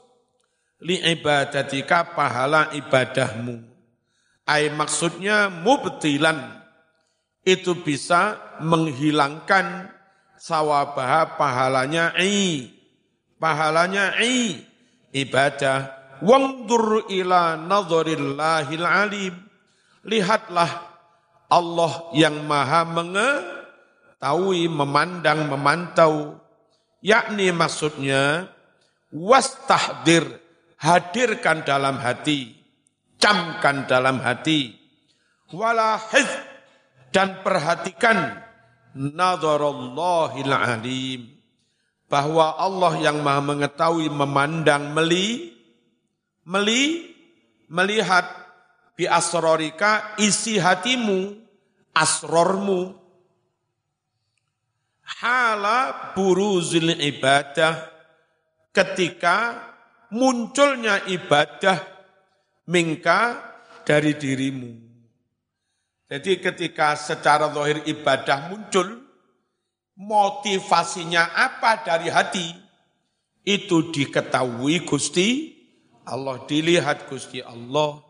li 0.83 0.99
ibadatika 0.99 2.13
pahala 2.13 2.75
ibadahmu. 2.75 3.63
Ay 4.43 4.75
maksudnya 4.75 5.47
mubtilan 5.47 6.63
itu 7.47 7.79
bisa 7.79 8.39
menghilangkan 8.59 9.91
sawabah 10.43 11.39
pahalanya 11.39 12.11
i 12.19 12.67
pahalanya 13.39 14.19
i 14.19 14.59
ibadah 15.13 15.93
wangdur 16.25 17.07
ila 17.13 17.55
nadharillahil 17.61 18.87
alim. 18.87 19.35
Lihatlah 20.03 20.71
Allah 21.47 21.93
yang 22.17 22.43
maha 22.49 22.83
mengetahui 22.89 24.67
memandang 24.67 25.47
memantau. 25.47 26.41
Yakni 27.03 27.51
maksudnya 27.51 28.47
wastahdir 29.11 30.23
hadirkan 30.79 31.67
dalam 31.67 31.99
hati, 31.99 32.55
camkan 33.19 33.91
dalam 33.91 34.23
hati, 34.23 34.75
walahiz 35.51 36.31
dan 37.11 37.43
perhatikan 37.43 38.39
nadharallahil 38.95 40.55
alim 40.55 41.42
bahwa 42.13 42.61
Allah 42.61 43.01
yang 43.01 43.25
maha 43.25 43.41
mengetahui 43.41 44.13
memandang 44.13 44.93
meli 44.93 45.57
meli 46.45 47.09
melihat 47.73 48.29
bi 48.93 49.09
asrorika 49.09 50.21
isi 50.21 50.61
hatimu 50.61 51.33
asrormu 51.97 52.93
hala 55.25 56.13
buruzil 56.13 56.93
ibadah 57.01 57.81
ketika 58.77 59.57
munculnya 60.13 61.09
ibadah 61.09 61.81
mingka 62.69 63.41
dari 63.89 64.13
dirimu. 64.21 64.71
Jadi 66.13 66.45
ketika 66.45 66.93
secara 66.93 67.49
zahir 67.49 67.89
ibadah 67.89 68.53
muncul, 68.53 69.02
motivasinya 70.03 71.31
apa 71.31 71.87
dari 71.87 72.11
hati, 72.11 72.51
itu 73.47 73.95
diketahui 73.95 74.83
Gusti 74.83 75.55
Allah, 76.03 76.43
dilihat 76.47 77.07
Gusti 77.07 77.39
Allah. 77.39 78.03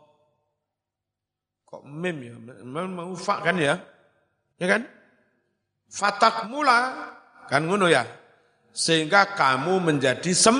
Kok 1.69 1.83
mem 1.85 2.17
ya? 2.21 2.35
Memang 2.65 3.13
mau 3.13 3.13
kan 3.17 3.57
ya? 3.57 3.77
Ya 4.57 4.67
kan? 4.69 4.81
Fatak 5.89 6.49
mula, 6.49 7.13
kan 7.45 7.65
ngono 7.69 7.85
ya? 7.85 8.05
Sehingga 8.73 9.37
kamu 9.37 9.77
menjadi 9.77 10.33
sem 10.33 10.57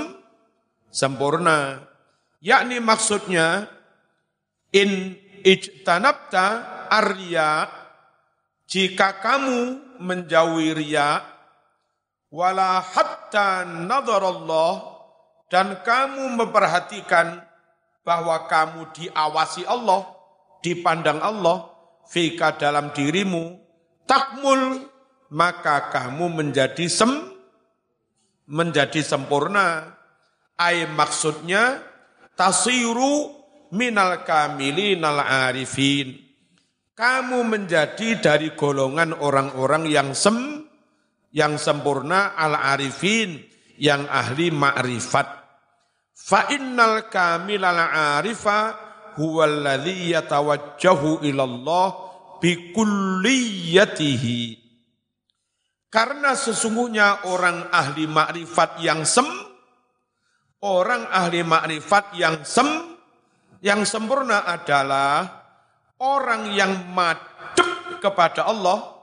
sempurna. 0.93 1.81
Yakni 2.37 2.77
maksudnya 2.77 3.65
in 4.69 5.17
ijtanabta 5.41 6.45
arya 6.93 7.65
jika 8.69 9.17
kamu 9.21 9.81
menjauhi 10.03 10.75
riya 10.75 11.23
wala 12.27 12.83
hatta 12.83 13.63
Allah 13.63 14.73
dan 15.53 15.85
kamu 15.85 16.33
memperhatikan 16.33 17.45
bahwa 18.01 18.49
kamu 18.49 18.89
diawasi 18.89 19.69
Allah, 19.69 20.09
dipandang 20.65 21.21
Allah, 21.21 21.69
fika 22.09 22.57
dalam 22.57 22.89
dirimu, 22.89 23.61
takmul, 24.09 24.89
maka 25.29 25.93
kamu 25.93 26.41
menjadi 26.41 26.89
sem, 26.89 27.09
menjadi 28.49 29.05
sempurna. 29.05 29.93
Ay 30.57 30.89
maksudnya 30.89 31.81
tasiru 32.33 33.33
minal 33.69 34.25
kamili-nal 34.25 35.21
arifin. 35.21 36.22
Kamu 36.93 37.49
menjadi 37.49 38.21
dari 38.21 38.53
golongan 38.53 39.17
orang-orang 39.17 39.89
yang 39.89 40.13
sem, 40.13 40.61
yang 41.33 41.57
sempurna 41.57 42.37
al-arifin 42.37 43.41
yang 43.81 44.05
ahli 44.05 44.53
ma'rifat. 44.53 45.25
Fa 46.13 46.53
innal 46.53 47.09
kamilal 47.09 47.81
arifa 48.21 48.77
huwa 49.17 49.49
alladhi 49.49 50.13
yatawajjahu 50.13 51.25
ilallah 51.25 51.97
bikulliyatihi. 52.37 54.61
Karena 55.89 56.37
sesungguhnya 56.37 57.25
orang 57.25 57.73
ahli 57.73 58.05
makrifat 58.05 58.85
yang 58.85 59.01
sem, 59.01 59.25
orang 60.61 61.09
ahli 61.09 61.41
makrifat 61.41 62.13
yang 62.21 62.45
sem, 62.45 62.69
yang 63.65 63.81
sempurna 63.81 64.45
adalah 64.45 65.42
orang 66.03 66.51
yang 66.51 66.91
madep 66.91 68.03
kepada 68.03 68.51
Allah 68.51 68.99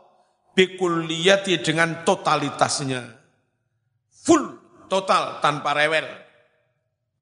bikulliyati 0.52 1.64
dengan 1.64 2.04
totalitasnya. 2.04 3.00
Full, 4.28 4.44
total, 4.92 5.40
tanpa 5.40 5.72
rewel. 5.72 6.04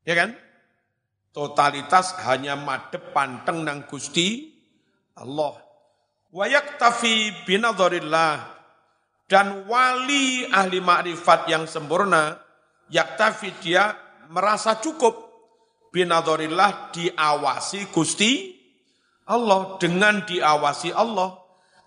Ya 0.03 0.19
kan? 0.19 0.35
Totalitas 1.31 2.19
hanya 2.27 2.59
madep 2.59 3.15
panteng 3.15 3.63
nang 3.63 3.87
Gusti 3.87 4.51
Allah. 5.15 5.55
Wayak 6.35 6.83
tafi 6.83 7.31
binadharillah 7.47 8.59
dan 9.31 9.71
wali 9.71 10.51
ahli 10.51 10.83
makrifat 10.83 11.47
yang 11.47 11.71
sempurna, 11.71 12.37
yaktafi 12.91 13.55
dia 13.63 13.95
merasa 14.29 14.77
cukup 14.83 15.15
binadharillah 15.95 16.91
diawasi 16.93 17.89
Gusti 17.95 18.58
Allah 19.29 19.77
dengan 19.77 20.25
diawasi 20.25 20.97
Allah 20.97 21.37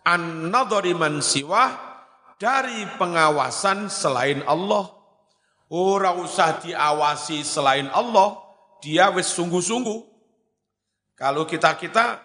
an 0.05 0.53
man 0.95 1.25
siwa 1.25 1.73
dari 2.37 2.85
pengawasan 2.97 3.89
selain 3.89 4.45
Allah. 4.45 4.89
Ora 5.71 6.11
usah 6.19 6.59
diawasi 6.59 7.47
selain 7.47 7.87
Allah, 7.95 8.35
dia 8.83 9.07
wis 9.13 9.31
sungguh-sungguh. 9.31 10.03
Kalau 11.15 11.45
kita-kita 11.47 12.19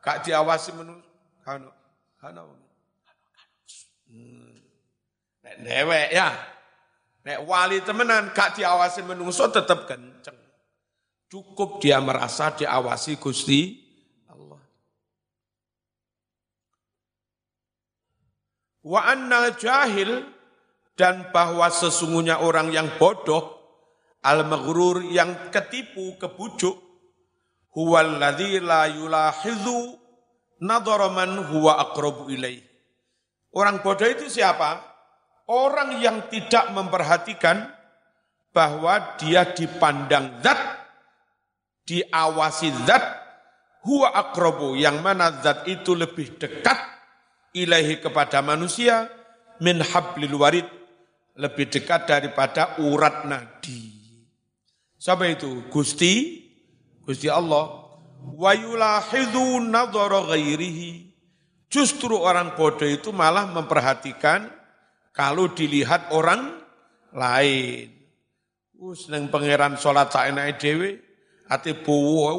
gak 0.00 0.24
diawasi 0.26 0.74
menurut 0.74 1.06
kano, 1.44 1.70
kano. 2.18 2.56
Nek 5.44 5.56
dewek 5.60 6.08
ya. 6.10 6.34
Nek 7.20 7.44
wali 7.44 7.84
temenan 7.84 8.32
gak 8.32 8.56
diawasi 8.56 9.04
menungso 9.04 9.46
tetap 9.52 9.84
kenceng. 9.84 10.40
Cukup 11.30 11.78
dia 11.78 12.02
merasa 12.02 12.50
diawasi 12.50 13.20
Gusti 13.20 13.76
Allah. 14.26 14.58
Wa 18.80 19.12
annal 19.12 19.56
jahil 19.60 20.24
dan 20.96 21.28
bahwa 21.32 21.68
sesungguhnya 21.68 22.40
orang 22.40 22.72
yang 22.72 22.88
bodoh 22.96 23.60
al-maghrur 24.24 25.04
yang 25.04 25.52
ketipu 25.52 26.16
kebujuk 26.20 26.76
huwallazi 27.72 28.60
la 28.60 28.88
yulahidhu 28.88 29.96
nadhara 30.60 31.08
man 31.12 31.40
huwa 31.48 31.80
aqrabu 31.80 32.28
ilaih. 32.32 32.60
Orang 33.50 33.82
bodoh 33.84 34.06
itu 34.06 34.30
siapa? 34.30 34.80
Orang 35.50 35.98
yang 35.98 36.30
tidak 36.30 36.70
memperhatikan 36.70 37.66
bahwa 38.54 39.18
dia 39.18 39.42
dipandang 39.50 40.38
zat, 40.42 40.58
diawasi 41.86 42.70
zat, 42.86 43.02
huwa 43.82 44.14
akrobu, 44.14 44.78
yang 44.78 45.02
mana 45.02 45.42
zat 45.42 45.66
itu 45.66 45.98
lebih 45.98 46.38
dekat 46.38 46.78
ilahi 47.54 47.98
kepada 48.02 48.42
manusia, 48.42 49.10
min 49.62 49.82
hablil 49.82 50.36
warid, 50.38 50.66
lebih 51.38 51.70
dekat 51.70 52.06
daripada 52.06 52.78
urat 52.82 53.24
nadi. 53.26 53.90
Siapa 55.00 55.24
itu? 55.32 55.64
Gusti, 55.72 56.44
Gusti 57.00 57.32
Allah. 57.32 57.88
Wa 58.36 58.52
yulahidhu 58.52 59.64
nadhara 59.64 60.28
ghairihi. 60.28 61.08
Justru 61.70 62.18
orang 62.18 62.58
bodoh 62.58 62.84
itu 62.84 63.14
malah 63.14 63.46
memperhatikan 63.48 64.50
kalau 65.14 65.48
dilihat 65.54 66.10
orang 66.12 66.58
lain. 67.14 67.94
Us 68.80 69.06
neng 69.12 69.30
pangeran 69.30 69.76
salat 69.76 70.08
sak 70.10 70.34
enake 70.34 70.56
dhewe 70.56 70.98
ate 71.46 71.76
bowo 71.78 72.32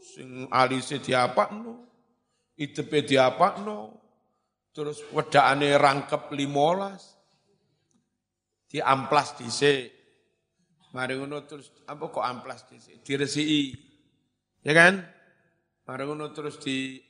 sing 0.00 0.48
alise 0.48 0.96
diapakno. 0.96 1.86
Idepe 2.56 3.04
diapakno. 3.04 3.99
Terus 4.70 5.02
wedakane 5.10 5.74
rangkep 5.74 6.30
15. 6.30 8.70
Diamplas 8.70 9.34
dhisik. 9.34 9.90
Mari 10.90 11.14
ngono 11.18 11.46
terus 11.46 11.70
apa 11.86 12.10
kok 12.10 12.22
amplas 12.22 12.66
dhisik? 12.70 13.02
Diresiki. 13.02 13.74
Ya 14.62 14.74
kan? 14.74 15.02
Mari 15.86 16.02
ngono 16.06 16.30
terus 16.30 16.58
di 16.62 17.02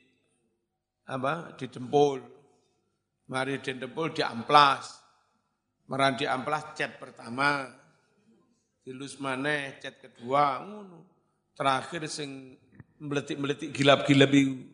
apa? 1.09 1.53
Didempul. 1.57 2.20
Mari 3.29 3.61
didempul 3.61 4.12
diamplas. 4.16 5.01
Merandi 5.90 6.23
amplas 6.23 6.70
chat 6.79 7.03
pertama, 7.03 7.66
dilus 8.87 9.18
maneh 9.18 9.75
chat 9.83 9.99
kedua. 9.99 10.62
Terakhir 11.59 12.07
sing 12.07 12.55
meletik-meletik 13.03 13.75
gilap-gilap 13.75 14.31
itu. 14.31 14.70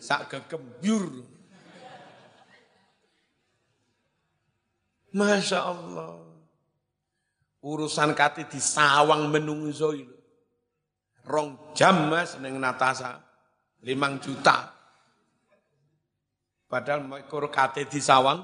Sak 0.00 0.32
kegembyur. 0.32 1.22
Masya 5.12 5.60
Allah. 5.60 6.24
Urusan 7.60 8.16
kati 8.16 8.48
di 8.48 8.56
sawang 8.56 9.28
menungso 9.28 9.92
itu. 9.92 10.16
Rong 11.28 11.76
jam 11.76 12.08
mas 12.08 12.40
neng 12.40 12.56
Natasa. 12.56 13.20
Limang 13.84 14.16
juta. 14.16 14.72
Padahal 16.64 17.04
mikor 17.04 17.52
kate 17.52 17.84
di 17.84 18.00
sawang 18.00 18.40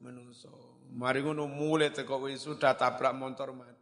menungso. 0.00 0.48
Mari 0.96 1.20
ngono 1.20 1.46
mulai 1.46 1.92
teko 1.92 2.22
sudah 2.34 2.72
tabrak 2.74 3.12
motor 3.12 3.52
mati. 3.52 3.79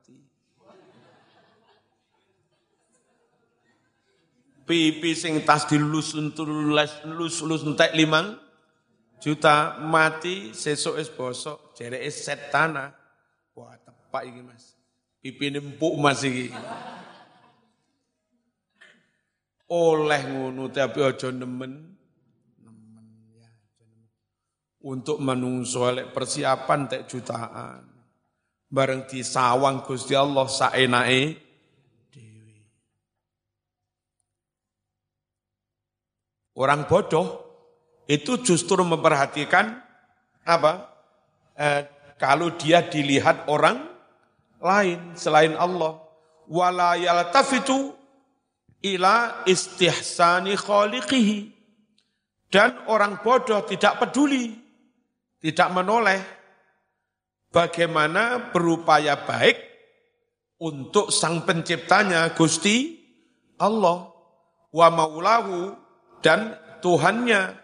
Pipi 4.68 5.16
sing 5.16 5.40
tas 5.48 5.64
dilus 5.64 6.12
lus 6.12 6.92
lus 7.08 7.36
lus 7.40 7.62
entek 7.64 7.96
limang 7.96 8.36
juta 9.16 9.80
mati 9.80 10.52
sesuk 10.52 11.00
es 11.00 11.08
bosok 11.08 11.72
jere 11.72 12.04
es 12.04 12.20
set 12.20 12.52
tanah. 12.52 12.92
Wah 13.56 13.80
tepak 13.80 14.28
iki 14.28 14.44
Mas. 14.44 14.76
Pipi 15.24 15.48
nempuk 15.48 15.96
Mas 15.96 16.20
iki. 16.20 16.52
Oleh 19.72 20.22
ngono 20.36 20.68
tapi 20.68 21.00
aja 21.00 21.32
nemen 21.32 21.96
untuk 24.84 25.16
menungso 25.24 25.88
persiapan 26.12 26.80
tek 26.92 27.02
jutaan. 27.08 27.88
Bareng 28.68 29.08
di 29.08 29.24
sawang 29.24 29.80
Gusti 29.80 30.12
Allah 30.12 30.44
saenake 30.44 31.47
Orang 36.58 36.90
bodoh 36.90 37.46
itu 38.10 38.42
justru 38.42 38.82
memperhatikan 38.82 39.78
apa? 40.42 40.90
Eh, 41.54 41.86
kalau 42.18 42.58
dia 42.58 42.82
dilihat 42.82 43.46
orang 43.46 43.86
lain 44.58 45.14
selain 45.14 45.54
Allah. 45.54 46.02
Wala 46.50 46.98
yaltafitu 46.98 47.94
ila 48.82 49.46
istihsani 49.46 50.58
khaliqihi. 50.58 51.54
Dan 52.50 52.88
orang 52.90 53.22
bodoh 53.22 53.62
tidak 53.62 54.02
peduli 54.02 54.68
tidak 55.38 55.68
menoleh 55.70 56.20
bagaimana 57.54 58.50
berupaya 58.50 59.14
baik 59.22 59.56
untuk 60.58 61.14
sang 61.14 61.46
penciptanya 61.46 62.34
Gusti 62.34 62.98
Allah 63.62 64.10
wa 64.74 64.88
maulahu 64.90 65.87
dan 66.22 66.56
Tuhannya 66.78 67.58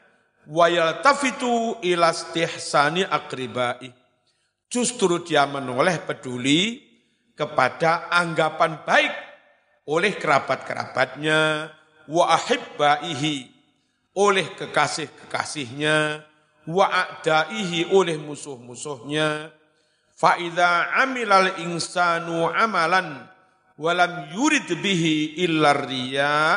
wa 0.51 0.67
yaltafitu 0.67 1.79
ila 1.81 2.11
istihsani 2.11 3.07
akribai. 3.07 3.91
Justru 4.67 5.23
dia 5.23 5.47
menoleh 5.47 6.03
peduli 6.03 6.83
kepada 7.39 8.11
anggapan 8.11 8.83
baik 8.83 9.15
oleh 9.87 10.19
kerabat-kerabatnya 10.19 11.71
wa 12.11 12.25
ahibbaihi 12.35 13.55
oleh 14.19 14.47
kekasih-kekasihnya 14.55 16.27
wa 16.71 16.87
a'daihi 16.89 17.93
oleh 17.93 18.17
musuh-musuhnya 18.17 19.53
fa 20.17 20.39
idza 20.41 20.95
amilal 21.03 21.61
insanu 21.61 22.49
amalan 22.49 23.29
walam 23.77 24.33
yurid 24.33 24.71
bihi 24.81 25.45
illa 25.45 25.77
riya 25.77 26.57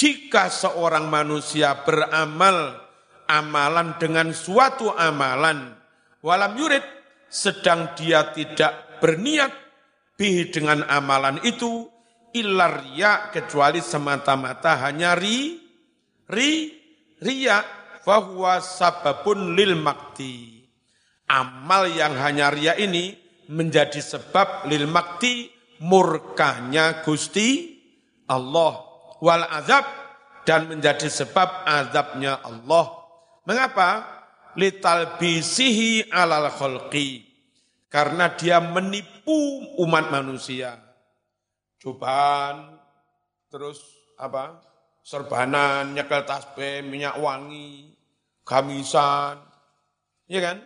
jika 0.00 0.48
seorang 0.48 1.12
manusia 1.12 1.84
beramal 1.84 2.72
amalan 3.28 4.00
dengan 4.00 4.32
suatu 4.32 4.88
amalan 4.96 5.76
walam 6.24 6.56
yurid 6.56 6.80
sedang 7.28 7.92
dia 8.00 8.32
tidak 8.32 8.96
berniat 9.04 9.52
bih 10.16 10.48
dengan 10.48 10.88
amalan 10.88 11.36
itu 11.44 11.84
ilar 12.32 12.80
ya 12.96 13.28
kecuali 13.28 13.84
semata-mata 13.84 14.80
hanya 14.88 15.12
ri 15.20 15.60
ri 16.32 16.72
riya 17.20 17.60
fahuwa 18.00 18.64
sababun 18.64 19.52
lil 19.52 19.76
makti. 19.76 20.64
Amal 21.28 21.86
yang 21.92 22.16
hanya 22.18 22.50
ria 22.50 22.74
ini 22.74 23.14
menjadi 23.52 24.00
sebab 24.00 24.66
lil 24.66 24.88
makti 24.90 25.46
murkanya 25.78 27.06
Gusti 27.06 27.78
Allah 28.26 28.89
wal 29.20 29.44
azab 29.46 29.84
dan 30.48 30.66
menjadi 30.66 31.06
sebab 31.06 31.68
azabnya 31.68 32.40
Allah. 32.40 32.90
Mengapa? 33.44 33.88
Litalbisihi 34.58 36.10
alal 36.10 36.50
kholqi. 36.50 37.28
Karena 37.86 38.34
dia 38.34 38.58
menipu 38.58 39.62
umat 39.82 40.10
manusia. 40.10 40.78
Cobaan, 41.80 42.78
terus 43.50 43.82
apa? 44.20 44.62
Serbanan, 45.00 45.96
nyekel 45.96 46.22
tasbih, 46.28 46.84
minyak 46.84 47.18
wangi, 47.18 47.96
gamisan, 48.44 49.42
ya 50.28 50.38
kan? 50.44 50.58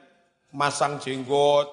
Masang 0.53 1.01
jenggot, 1.01 1.71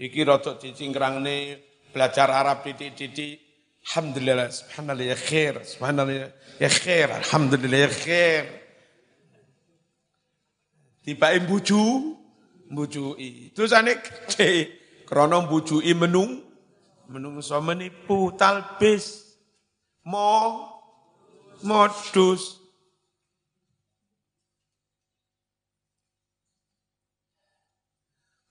iki 0.00 0.24
rotok 0.24 0.58
cicingkrang 0.58 1.22
nih, 1.22 1.60
belajar 1.92 2.32
Arab 2.32 2.64
titik-titik, 2.66 3.45
Alhamdulillah, 3.86 4.50
subhanallah 4.50 5.06
ya 5.06 5.14
khair, 5.14 5.62
subhanallah 5.62 6.32
ya 6.58 6.68
khair, 6.68 7.06
alhamdulillah 7.06 7.78
ya 7.86 7.90
khair. 7.90 8.44
Buju. 11.46 13.14
Terus 13.54 13.70
ane 13.70 13.94
gede, 14.02 14.74
krono 15.06 15.46
bujui 15.46 15.94
menung, 15.94 16.42
menung 17.06 17.38
so 17.38 17.62
menipu, 17.62 18.34
talbis, 18.34 19.38
mo, 20.02 20.66
modus. 21.62 22.58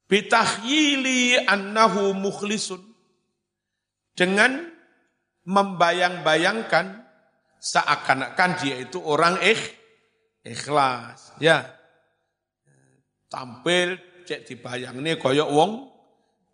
Bitahyili 0.08 1.44
annahu 1.44 2.16
mukhlisun. 2.16 2.80
Dengan 4.16 4.72
membayang-bayangkan 5.46 7.06
seakan-akan 7.62 8.52
dia 8.62 8.82
itu 8.82 9.02
orang 9.02 9.38
ikh, 9.42 9.62
ikhlas. 10.46 11.34
Ya, 11.42 11.70
tampil 13.30 13.98
cek 14.26 14.50
dibayang 14.50 15.02
nih 15.02 15.22
koyok 15.22 15.50
wong 15.50 15.72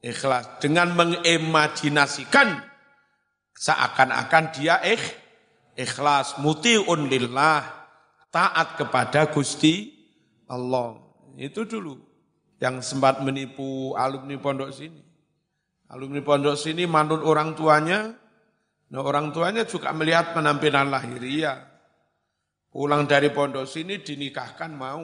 ikhlas 0.03 0.59
dengan 0.59 0.91
mengimajinasikan 0.95 2.59
seakan-akan 3.55 4.45
dia 4.55 4.79
ikh, 4.83 5.03
ikhlas 5.75 6.39
mutiun 6.39 7.07
lillah 7.07 7.63
taat 8.31 8.79
kepada 8.79 9.31
Gusti 9.31 9.91
Allah. 10.47 10.99
Itu 11.39 11.63
dulu 11.63 11.95
yang 12.59 12.83
sempat 12.83 13.23
menipu 13.23 13.95
alumni 13.95 14.35
pondok 14.37 14.71
sini. 14.75 15.01
Alumni 15.91 16.23
pondok 16.23 16.55
sini 16.55 16.87
manut 16.87 17.23
orang 17.23 17.55
tuanya 17.55 18.20
Nah 18.91 18.99
orang 18.99 19.31
tuanya 19.31 19.63
juga 19.63 19.95
melihat 19.95 20.35
penampilan 20.35 20.91
lahiriah. 20.91 21.63
Pulang 22.71 23.07
dari 23.07 23.31
pondok 23.31 23.63
sini 23.63 24.03
dinikahkan 24.03 24.71
mau. 24.71 25.03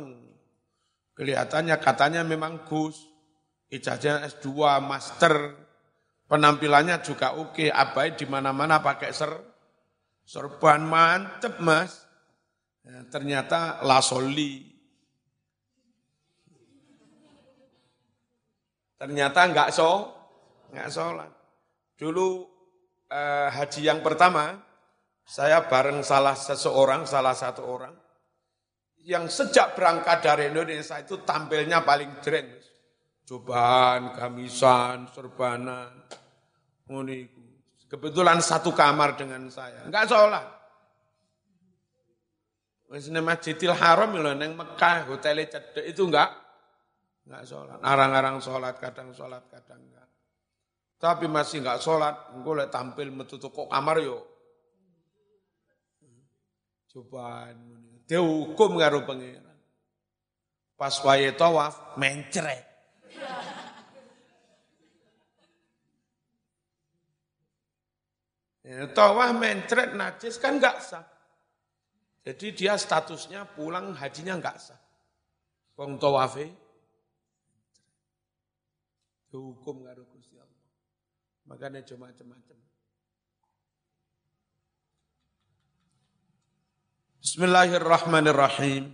Kelihatannya 1.16 1.76
katanya 1.80 2.22
memang 2.28 2.68
Gus. 2.68 3.08
Ijazah 3.72 4.28
S2, 4.28 4.48
master. 4.84 5.56
Penampilannya 6.28 7.00
juga 7.00 7.40
oke. 7.40 7.72
Abai 7.72 8.16
di 8.20 8.28
mana-mana 8.28 8.84
pakai 8.84 9.12
ser. 9.16 9.32
Serban 10.28 10.84
mantep 10.84 11.56
mas. 11.64 12.04
Ya, 12.84 13.08
ternyata 13.08 13.80
lasoli. 13.84 14.68
Ternyata 19.00 19.40
enggak 19.48 19.70
so, 19.72 20.12
enggak 20.72 20.92
sholat. 20.92 21.32
Dulu 21.96 22.57
eh, 23.12 23.48
haji 23.52 23.82
yang 23.88 24.00
pertama, 24.04 24.60
saya 25.28 25.68
bareng 25.68 26.04
salah 26.08 26.36
seseorang, 26.36 27.04
salah 27.04 27.36
satu 27.36 27.68
orang, 27.68 27.92
yang 29.08 29.28
sejak 29.32 29.76
berangkat 29.76 30.24
dari 30.24 30.52
Indonesia 30.52 31.00
itu 31.00 31.24
tampilnya 31.24 31.84
paling 31.84 32.20
jeren. 32.20 32.48
Cobaan, 33.28 34.16
gamisan, 34.16 35.12
serbanan, 35.12 36.08
uniku. 36.88 37.44
Kebetulan 37.88 38.40
satu 38.40 38.72
kamar 38.72 39.20
dengan 39.20 39.48
saya, 39.52 39.84
enggak 39.88 40.12
sholat. 40.12 40.48
Wis 42.88 43.12
Masjidil 43.12 43.76
Haram 43.76 44.16
lho 44.16 44.32
neng 44.32 44.56
Mekah, 44.56 45.12
hotelnya 45.12 45.60
cedek 45.60 45.92
itu 45.92 46.08
enggak 46.08 46.32
enggak 47.28 47.44
sholat. 47.48 47.80
Arang-arang 47.84 48.40
sholat, 48.40 48.80
kadang 48.80 49.12
sholat, 49.12 49.44
kadang. 49.52 49.97
Tapi 50.98 51.30
masih 51.30 51.62
nggak 51.62 51.78
sholat, 51.78 52.34
lihat 52.42 52.74
tampil 52.74 53.14
metu 53.14 53.38
kok 53.38 53.70
kamar 53.70 54.02
yo. 54.02 54.26
Cobaan, 56.90 57.58
dia 58.10 58.18
hukum 58.18 58.82
karo 58.82 59.06
pangeran. 59.06 59.58
Pas 60.74 60.98
wae 61.06 61.30
tawaf 61.38 61.98
mencret. 62.02 62.66
Ya, 68.66 68.90
tawaf 68.90 69.38
mencret 69.38 69.94
najis 69.94 70.42
kan 70.42 70.58
nggak 70.58 70.78
sah. 70.82 71.06
Jadi 72.26 72.58
dia 72.58 72.74
statusnya 72.74 73.46
pulang 73.54 73.94
hajinya 73.94 74.42
nggak 74.42 74.58
sah. 74.58 74.82
Wong 75.78 76.02
tawafe 76.02 76.50
hukum 79.38 79.86
karo 79.86 80.17
Makanya 81.48 81.80
cuma 81.88 82.12
macam-macam. 82.12 82.58
Bismillahirrahmanirrahim. 87.24 88.92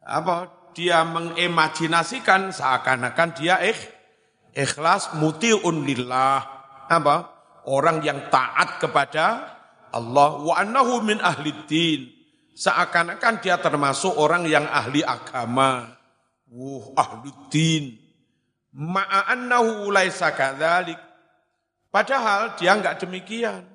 Apa? 0.00 0.36
Dia 0.72 1.04
mengimajinasikan 1.04 2.56
seakan-akan 2.56 3.30
dia 3.36 3.60
ikh, 3.60 3.80
ikhlas 4.56 5.12
muti'un 5.20 5.84
lillah. 5.84 6.40
Apa? 6.88 7.16
Orang 7.68 8.00
yang 8.00 8.32
taat 8.32 8.80
kepada 8.80 9.52
Allah. 9.92 10.30
Wa 10.40 10.64
annahu 10.64 11.04
min 11.04 11.20
ahli 11.20 11.52
din. 11.68 12.08
Seakan-akan 12.56 13.44
dia 13.44 13.60
termasuk 13.60 14.16
orang 14.16 14.48
yang 14.48 14.64
ahli 14.64 15.04
agama. 15.04 15.92
Wuh, 16.48 16.96
ahli 16.96 17.30
din 17.52 18.09
Ma'annahu 18.70 19.90
laisa 19.90 20.30
kadzalik. 20.30 20.98
Padahal 21.90 22.54
dia 22.54 22.78
enggak 22.78 23.02
demikian. 23.02 23.66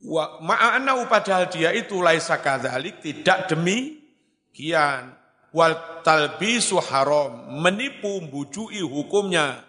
Wa 0.00 0.38
ma'annahu 0.38 1.10
padahal 1.10 1.50
dia 1.50 1.74
itu 1.74 1.98
laisa 1.98 2.38
kadzalik 2.38 3.02
tidak 3.02 3.50
demikian. 3.50 5.18
Wal 5.50 6.02
talbisu 6.06 6.78
haram, 6.78 7.58
menipu 7.58 8.22
bujui 8.30 8.86
hukumnya 8.86 9.66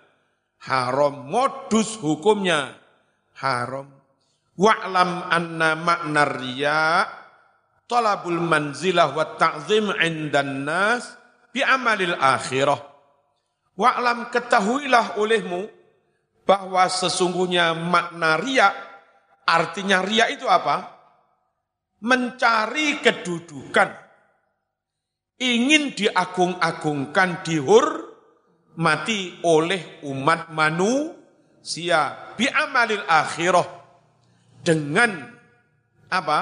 haram, 0.61 1.25
modus 1.25 1.97
hukumnya 1.97 2.77
haram. 3.41 3.89
Wa'lam 4.61 5.25
anna 5.25 5.73
makna 5.73 6.21
riya 6.37 7.09
talabul 7.89 8.37
manzilah 8.37 9.09
wa 9.09 9.25
ta'zim 9.41 9.89
indan 10.05 10.69
nas 10.69 11.17
bi 11.49 11.65
amalil 11.65 12.13
akhirah 12.13 12.90
Wa'lam 13.81 14.29
ketahuilah 14.29 15.17
olehmu 15.17 15.65
bahwa 16.45 16.85
sesungguhnya 16.85 17.73
makna 17.73 18.37
ria, 18.37 18.69
artinya 19.41 20.05
ria 20.05 20.29
itu 20.29 20.45
apa? 20.45 21.01
Mencari 22.05 23.01
kedudukan. 23.01 23.89
Ingin 25.41 25.97
diagung-agungkan, 25.97 27.41
dihormati 27.41 29.41
oleh 29.49 30.05
umat 30.05 30.53
manusia. 30.53 32.37
Bi'amalil 32.37 33.05
akhirah. 33.09 33.65
Dengan 34.61 35.25
apa? 36.13 36.39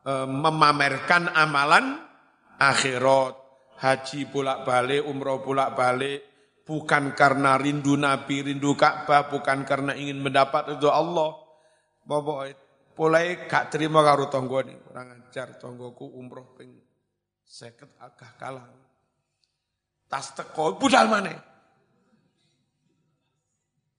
E, 0.00 0.12
memamerkan 0.24 1.28
amalan 1.28 2.00
akhirat. 2.56 3.36
Haji 3.84 4.32
bolak-balik, 4.32 5.04
umroh 5.04 5.44
bolak-balik, 5.44 6.33
bukan 6.64 7.12
karena 7.12 7.60
rindu 7.60 7.94
Nabi, 7.94 8.50
rindu 8.50 8.72
Ka'bah, 8.74 9.28
bukan 9.28 9.62
karena 9.68 9.92
ingin 9.92 10.18
mendapat 10.20 10.74
itu 10.74 10.88
Allah. 10.88 11.36
Bapak, 12.04 12.56
mulai 12.96 13.44
gak 13.48 13.72
terima 13.72 14.04
karo 14.04 14.28
tonggo 14.32 14.60
ini, 14.64 14.76
orang 14.92 15.24
ajar 15.28 15.56
tonggoku 15.56 16.08
umroh 16.16 16.52
ping 16.56 16.84
Seket 17.44 17.92
agak 18.00 18.34
kalah. 18.40 18.66
Tas 20.08 20.32
teko 20.32 20.74
budal 20.80 21.06
mana? 21.06 21.30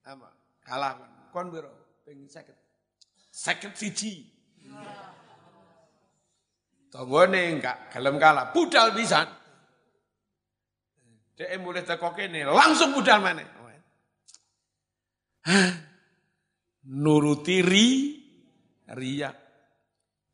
Apa? 0.04 0.30
Kalah. 0.65 0.93
Kon 1.32 1.54
biro, 1.54 1.71
pengen 2.04 2.28
seket. 2.28 2.58
Seket 3.32 3.78
siji. 3.80 4.28
Tonggone 6.89 7.60
enggak 7.60 7.91
gelem 7.91 8.15
kalah, 8.19 8.51
budal 8.56 8.95
bisa. 8.95 9.23
Dia 11.36 11.60
mulai 11.60 11.84
teko 11.84 12.15
kene, 12.15 12.48
langsung 12.48 12.95
budal 12.95 13.19
mana? 13.19 13.43
Nuruti 16.88 17.60
ri, 17.60 17.88
riak 18.88 19.45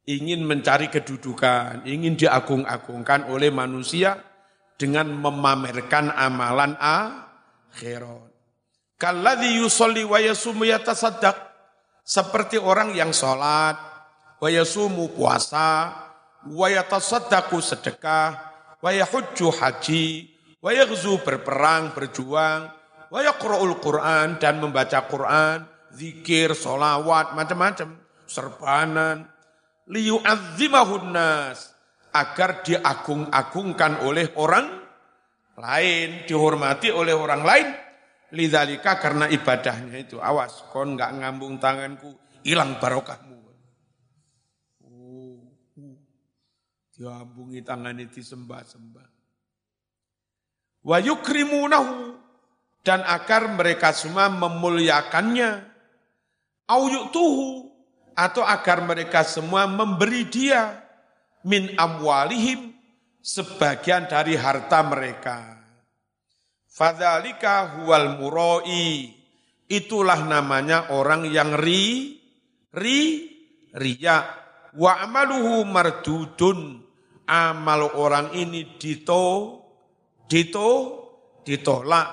ingin 0.09 0.43
mencari 0.43 0.89
kedudukan, 0.89 1.85
ingin 1.85 2.17
diagung-agungkan 2.17 3.29
oleh 3.29 3.53
manusia 3.53 4.17
dengan 4.75 5.13
memamerkan 5.13 6.09
amalan 6.09 6.73
akhirat. 6.79 8.29
Kalladhi 8.97 9.61
yusolli 9.61 10.05
wa 10.05 10.17
yasumu 10.21 10.65
yatasaddaq. 10.65 11.49
Seperti 12.01 12.57
orang 12.57 12.97
yang 12.97 13.13
sholat, 13.13 13.77
wa 14.41 14.49
yasumu 14.49 15.13
puasa, 15.13 15.93
wa 16.49 16.67
yatasaddaqu 16.69 17.61
sedekah, 17.61 18.29
wa 18.81 18.89
yahujju 18.89 19.53
haji, 19.53 20.30
wa 20.61 20.71
yaghzu 20.71 21.19
berperang, 21.25 21.91
berjuang, 21.97 22.69
wa 23.09 23.19
yaqra'ul 23.19 23.81
Qur'an 23.81 24.37
dan 24.37 24.61
membaca 24.61 25.03
Qur'an, 25.09 25.65
zikir, 25.91 26.53
solawat, 26.53 27.33
macam-macam, 27.33 27.97
serbanan, 28.29 29.27
liyu'adzimahun 29.89 31.05
nas 31.11 31.73
agar 32.15 32.63
diagung-agungkan 32.63 34.05
oleh 34.07 34.31
orang 34.39 34.67
lain, 35.59 36.23
dihormati 36.29 36.93
oleh 36.93 37.15
orang 37.15 37.43
lain. 37.43 37.67
Lidzalika 38.31 38.95
karena 38.95 39.27
ibadahnya 39.27 39.99
itu. 39.99 40.15
Awas, 40.23 40.63
kon 40.71 40.95
nggak 40.95 41.19
ngambung 41.19 41.59
tanganku, 41.59 42.15
hilang 42.47 42.79
barokahmu. 42.79 43.43
Oh, 44.87 45.51
uh, 45.75 45.95
diambungi 46.95 47.59
tangan 47.59 47.99
itu 47.99 48.23
sembah-sembah. 48.23 49.10
Wa 50.81 50.97
yukrimunahu 50.97 52.17
dan 52.81 53.05
agar 53.05 53.53
mereka 53.53 53.93
semua 53.93 54.29
memuliakannya. 54.29 55.69
Au 56.71 56.87
yu'tuhu 56.87 57.69
atau 58.15 58.41
agar 58.45 58.81
mereka 58.85 59.21
semua 59.27 59.67
memberi 59.67 60.25
dia 60.29 60.81
min 61.45 61.73
amwalihim 61.77 62.73
sebagian 63.21 64.09
dari 64.09 64.39
harta 64.39 64.81
mereka. 64.81 65.61
Fadzalika 66.71 67.77
huwal 67.77 68.17
muroi. 68.17 69.19
Itulah 69.71 70.27
namanya 70.27 70.91
orang 70.91 71.27
yang 71.31 71.55
ri 71.55 72.19
ri 72.75 72.99
riya 73.71 74.27
wa 74.75 74.99
amaluhu 74.99 75.63
mardudun. 75.67 76.83
Amal 77.31 77.95
orang 77.95 78.35
ini 78.35 78.75
dito 78.75 79.60
dito 80.31 80.69
ditolak. 81.43 82.07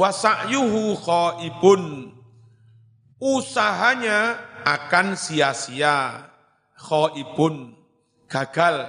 Wa 0.00 0.08
sa'yuhu 0.08 0.96
khaibun. 0.96 2.16
Usahanya 3.20 4.40
akan 4.64 5.12
sia-sia, 5.18 6.24
khaibun, 6.80 7.76
gagal. 8.30 8.88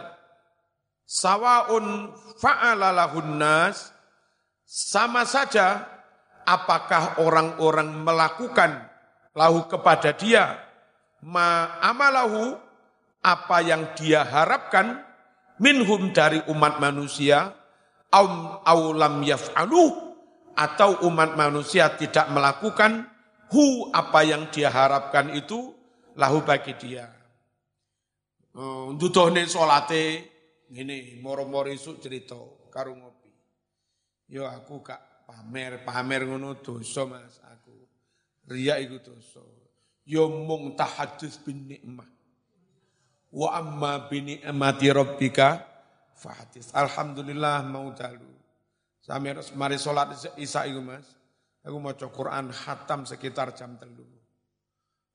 Sawaun 1.04 2.14
fa'alalahun 2.38 3.36
nas, 3.36 3.90
sama 4.70 5.26
saja 5.26 5.90
apakah 6.46 7.18
orang-orang 7.26 7.90
melakukan 8.06 8.86
lahu 9.34 9.66
kepada 9.66 10.14
dia? 10.14 10.62
Ma 11.26 11.82
amalahu 11.82 12.54
apa 13.26 13.58
yang 13.66 13.98
dia 13.98 14.22
harapkan? 14.22 15.02
Minhum 15.60 16.14
dari 16.16 16.40
umat 16.48 16.80
manusia 16.80 17.59
au 18.10 18.28
aulam 18.66 19.22
yaf'aluh 19.22 20.10
atau 20.58 21.08
umat 21.08 21.40
manusia 21.40 21.94
tidak 21.96 22.28
melakukan 22.34 23.08
hu 23.54 23.88
apa 23.94 24.28
yang 24.28 24.52
dia 24.52 24.68
harapkan 24.68 25.32
itu 25.34 25.72
lahu 26.20 26.44
bagi 26.44 26.76
dia. 26.76 27.08
Uh, 28.52 28.92
Dudohne 28.98 29.46
salate 29.46 30.26
ngene 30.74 31.22
moro-moro 31.22 31.70
isuk 31.72 32.02
cerita 32.02 32.36
karo 32.74 32.98
ngopi. 32.98 33.32
Yo 34.30 34.46
aku 34.46 34.84
gak 34.84 35.26
pamer, 35.26 35.82
pamer 35.86 36.28
ngono 36.28 36.60
dosa 36.60 37.06
Mas 37.06 37.40
aku. 37.46 37.74
Riya 38.50 38.82
iku 38.82 39.00
dosa. 39.00 39.42
Yo 40.04 40.28
mung 40.28 40.74
tahadus 40.74 41.38
bin 41.40 41.70
nikmah. 41.70 42.10
Wa 43.30 43.62
amma 43.62 44.10
bi 44.10 44.26
ni'mati 44.26 44.90
rabbika 44.90 45.69
fahatis. 46.20 46.76
Alhamdulillah 46.76 47.64
mau 47.64 47.96
dalu. 47.96 48.28
Sampai 49.00 49.40
mari 49.56 49.80
salat 49.80 50.36
Isya 50.36 50.68
iku 50.68 50.84
Mas. 50.84 51.08
Aku 51.64 51.80
mau 51.80 51.96
Quran 51.96 52.52
hatam 52.52 53.08
sekitar 53.08 53.56
jam 53.56 53.80
telu. 53.80 54.04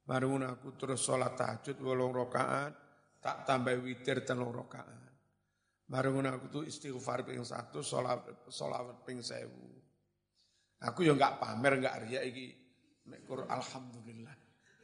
Marun 0.04 0.44
aku 0.44 0.76
terus 0.76 1.00
sholat 1.00 1.32
tahajud 1.32 1.80
wolong 1.80 2.12
rokaat, 2.12 2.76
tak 3.24 3.48
tambah 3.48 3.72
witir 3.80 4.20
telung 4.20 4.52
rokaat. 4.52 5.00
Marun 5.88 6.28
aku 6.28 6.44
tuh 6.52 6.62
istighfar 6.68 7.24
ping 7.24 7.40
satu, 7.40 7.80
sholat 7.80 8.44
sholat 8.52 9.00
ping 9.08 9.24
sewu. 9.24 9.72
Aku 10.84 11.00
yang 11.00 11.16
nggak 11.16 11.40
pamer, 11.40 11.80
nggak 11.80 11.96
ria 12.04 12.20
iki. 12.20 12.52
Mekur 13.08 13.48
alhamdulillah, 13.48 14.36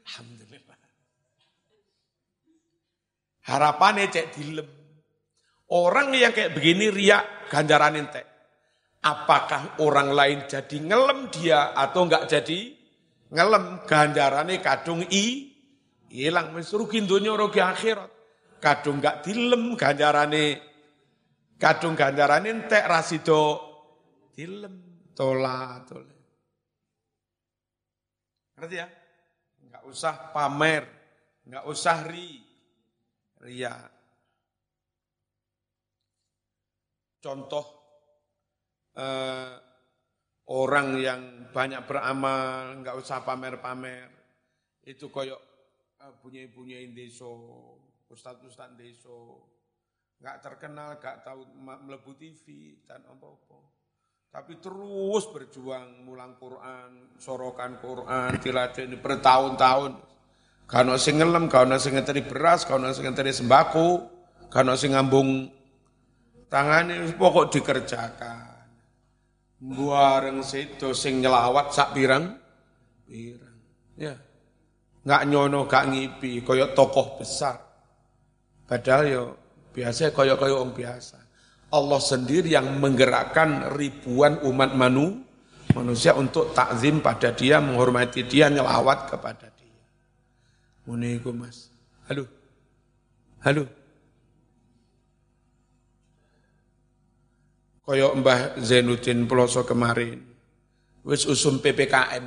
alhamdulillah. 0.09 0.79
Harapannya 3.45 4.09
cek 4.09 4.27
dilem. 4.37 4.80
Orang 5.71 6.11
yang 6.11 6.35
kayak 6.35 6.59
begini 6.59 6.91
riak 6.91 7.47
ganjaran 7.47 7.95
entek. 7.95 8.27
Apakah 9.07 9.79
orang 9.81 10.11
lain 10.11 10.39
jadi 10.51 10.77
ngelem 10.83 11.31
dia 11.31 11.71
atau 11.73 12.11
enggak 12.11 12.27
jadi 12.27 12.75
ngelem? 13.31 13.87
Ganjarane 13.87 14.59
kadung 14.59 15.07
i 15.09 15.55
hilang 16.11 16.53
rugi 16.59 17.07
donya 17.07 17.39
rugi 17.39 17.63
akhirat. 17.63 18.11
Kadung 18.59 18.99
enggak 18.99 19.23
dilem 19.23 19.79
ganjarane 19.79 20.59
kadung 21.55 21.95
ganjarane 21.95 22.51
entek 22.51 22.85
rasido 22.91 23.63
dilem 24.35 25.07
tola 25.15 25.81
tole. 25.87 26.17
Ngerti 28.59 28.75
ya? 28.75 28.89
Enggak 29.65 29.83
usah 29.87 30.15
pamer 30.35 30.85
enggak 31.47 31.65
usah 31.67 32.05
ri 32.07 32.43
ria 33.43 33.90
contoh 37.21 37.65
eh, 38.97 39.53
orang 40.51 40.89
yang 40.99 41.21
banyak 41.55 41.87
beramal, 41.87 42.81
nggak 42.83 42.97
usah 42.99 43.23
pamer-pamer. 43.23 44.09
Itu 44.83 45.13
koyok 45.13 45.41
eh, 46.01 46.15
punya-punya 46.19 46.81
deso, 46.91 47.31
ustad-ustad 48.11 48.75
deso, 48.75 49.47
nggak 50.19 50.37
terkenal, 50.43 50.99
nggak 50.99 51.23
tahu 51.23 51.47
melebu 51.61 52.13
TV 52.19 52.77
dan 52.89 53.05
apa-apa. 53.07 53.61
Tapi 54.31 54.63
terus 54.63 55.27
berjuang 55.27 56.07
mulang 56.07 56.39
Quran, 56.39 57.19
sorokan 57.19 57.83
Quran, 57.83 58.39
tiladah 58.39 58.87
ini 58.87 58.95
bertahun-tahun. 58.95 59.93
Kalau 60.71 60.95
sing 60.95 61.19
ngelem, 61.19 61.51
kalau 61.51 61.75
sing 61.83 61.99
ngenteri 61.99 62.23
beras, 62.23 62.63
kalau 62.63 62.87
sing 62.95 63.11
ngenteri 63.11 63.35
sembako, 63.35 64.07
kalau 64.47 64.79
sing 64.79 64.95
ngambung 64.95 65.51
tangan 66.51 66.91
ini 66.91 67.15
pokok 67.15 67.55
dikerjakan. 67.55 68.51
Buareng 69.61 70.43
situ 70.43 70.93
sing 70.93 71.23
nyelawat 71.23 71.73
sak 71.73 71.95
pirang 71.95 72.41
pirang. 73.11 73.59
Ya. 73.99 74.15
Enggak 75.03 75.23
nyono 75.27 75.61
gak 75.67 75.91
ngipi 75.91 76.45
kaya 76.47 76.71
tokoh 76.71 77.19
besar. 77.19 77.59
Padahal 78.71 79.05
yo 79.11 79.25
biasa 79.75 80.15
kaya 80.15 80.39
kaya 80.39 80.55
orang 80.55 80.77
biasa. 80.77 81.19
Allah 81.71 82.01
sendiri 82.03 82.51
yang 82.51 82.83
menggerakkan 82.83 83.75
ribuan 83.79 84.43
umat 84.43 84.75
manu, 84.75 85.23
manusia 85.71 86.19
untuk 86.19 86.51
takzim 86.51 86.99
pada 86.99 87.31
dia, 87.31 87.63
menghormati 87.63 88.27
dia, 88.27 88.51
nyelawat 88.51 89.07
kepada 89.07 89.47
dia. 89.55 89.79
Muniku 90.87 91.31
mas. 91.31 91.71
Halo. 92.11 92.27
Halo. 93.47 93.80
Kaya 97.91 98.07
Mbah 98.15 98.55
Zainuddin 98.63 99.27
Peloso 99.27 99.67
kemarin. 99.67 100.23
Wis 101.03 101.27
usum 101.27 101.59
PPKM. 101.59 102.23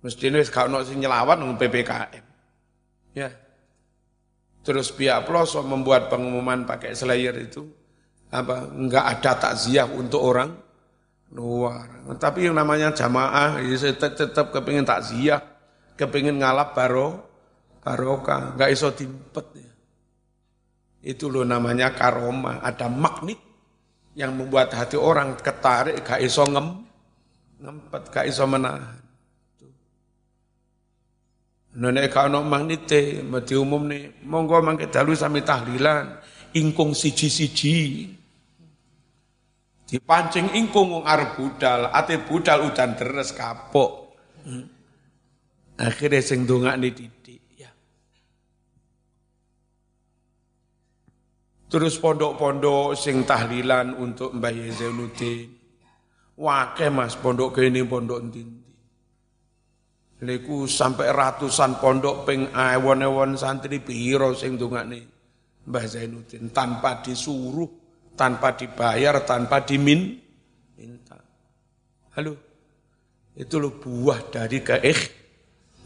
Mestine 0.00 0.40
wis 0.40 0.48
gak 0.48 0.72
ono 0.72 0.80
sing 0.80 1.04
nyelawat 1.04 1.36
nang 1.36 1.60
PPKM. 1.60 2.24
Ya. 3.12 3.28
Terus 4.64 4.88
pihak 4.88 5.28
pelosok 5.28 5.68
membuat 5.68 6.08
pengumuman 6.08 6.64
pakai 6.64 6.96
slayer 6.96 7.36
itu 7.36 7.68
apa 8.32 8.72
enggak 8.72 9.20
ada 9.20 9.36
takziah 9.36 9.84
untuk 9.84 10.32
orang 10.32 10.56
luar. 11.36 12.08
Tapi 12.16 12.48
yang 12.48 12.56
namanya 12.56 12.88
jamaah 12.96 13.60
ya 13.60 13.76
tetap, 13.76 14.16
tetap 14.16 14.48
kepingin 14.48 14.88
takziah, 14.88 15.44
kepingin 16.00 16.40
ngalap 16.40 16.72
baro 16.72 17.20
barokah, 17.84 18.56
enggak 18.56 18.72
iso 18.72 18.96
timpet 18.96 19.46
ya. 19.60 19.72
Itu 21.04 21.28
loh 21.28 21.44
namanya 21.44 21.92
karoma, 21.92 22.64
ada 22.64 22.88
magnet 22.88 23.43
yang 24.14 24.34
membuat 24.34 24.70
hati 24.74 24.94
orang 24.94 25.34
ketarik, 25.38 26.02
gak 26.06 26.22
iso 26.22 26.46
ngem, 26.46 26.86
ngempet, 27.62 28.02
gak 28.14 28.26
iso 28.30 28.46
menahan. 28.46 29.02
Nenek 31.74 32.14
kau 32.14 32.30
no 32.30 32.46
magnete, 32.46 33.18
mati 33.26 33.58
umum 33.58 33.90
nih, 33.90 34.22
monggo 34.22 34.62
mangke 34.62 34.86
dalu 34.86 35.18
sami 35.18 35.42
tahlilan, 35.42 36.22
ingkung 36.54 36.94
siji-siji. 36.94 38.14
Dipancing 39.90 40.54
ingkung 40.54 40.94
wong 40.94 41.04
arep 41.04 41.34
budal, 41.34 41.90
ate 41.90 42.22
budal 42.22 42.70
udan 42.70 42.94
deres 42.94 43.34
kapok. 43.34 44.14
Hmm. 44.46 44.70
Akhirnya 45.74 46.22
sing 46.22 46.46
dongakne 46.46 46.94
didik 46.94 47.43
Terus 51.68 51.98
pondok-pondok 51.98 52.94
sing 52.94 53.24
tahlilan 53.24 53.96
untuk 53.98 54.36
Mbah 54.36 54.54
Zainuddin. 54.70 55.48
Wake 56.34 56.90
Mas 56.90 57.14
pondok 57.14 57.54
kene 57.54 57.86
pondok 57.86 58.20
ndi 58.26 58.42
Leku 60.24 60.66
sampai 60.66 61.14
ratusan 61.14 61.78
pondok 61.78 62.26
ping 62.26 62.50
ewon-ewon 62.50 63.38
santri 63.38 63.78
piro 63.78 64.34
sing 64.34 64.56
dongakne 64.58 65.04
Mbah 65.64 65.84
Zainuddin 65.88 66.52
tanpa 66.52 67.00
disuruh, 67.00 67.68
tanpa 68.12 68.52
dibayar, 68.52 69.24
tanpa 69.24 69.64
dimin 69.64 70.20
minta. 70.76 71.18
Halo. 72.14 72.36
Itu 73.34 73.58
lo 73.58 73.74
buah 73.74 74.30
dari 74.30 74.62
keikh, 74.62 75.02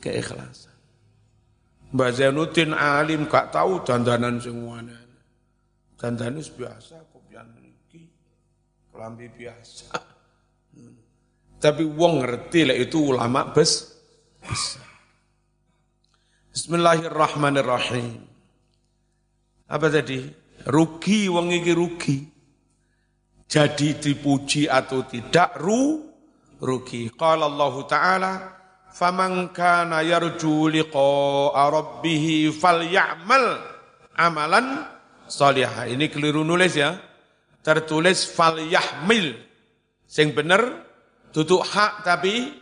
keikhlasan. 0.04 0.76
Mbah 1.96 2.10
Zainuddin 2.12 2.76
alim 2.76 3.24
gak 3.24 3.54
tahu 3.54 3.80
dandanan 3.80 4.36
semuanya. 4.36 4.97
Dandanan 5.98 6.38
biasa, 6.38 7.10
kopian 7.10 7.58
iki, 7.58 8.06
kelambi 8.94 9.26
biasa. 9.34 9.98
Tapi 11.58 11.82
wong 11.82 12.22
ngerti 12.22 12.70
lah 12.70 12.78
itu 12.78 13.02
ulama 13.02 13.50
bes, 13.50 13.98
Bismillahirrahmanirrahim. 16.54 18.22
Apa 19.66 19.86
tadi? 19.90 20.22
Rugi 20.70 21.26
wong 21.26 21.50
iki 21.50 21.72
rugi. 21.74 22.18
Jadi 23.50 23.98
dipuji 23.98 24.70
atau 24.70 25.02
tidak 25.02 25.58
ru 25.58 26.06
rugi. 26.62 27.10
Qala 27.10 27.50
Allah 27.50 27.74
Ta'ala, 27.90 28.32
"Faman 28.94 29.50
kana 29.50 30.06
yarju 30.06 30.70
liqa'a 30.70 31.62
rabbih 31.74 32.54
falyamal 32.54 33.46
amalan 34.14 34.97
salihah." 35.28 35.86
Ini 35.86 36.08
keliru 36.08 36.42
nulis 36.42 36.74
ya. 36.74 36.96
Tertulis 37.62 38.24
falyahmil. 38.32 39.36
Sing 40.08 40.32
bener 40.32 40.88
tutup 41.30 41.62
hak 41.62 42.02
tapi 42.02 42.56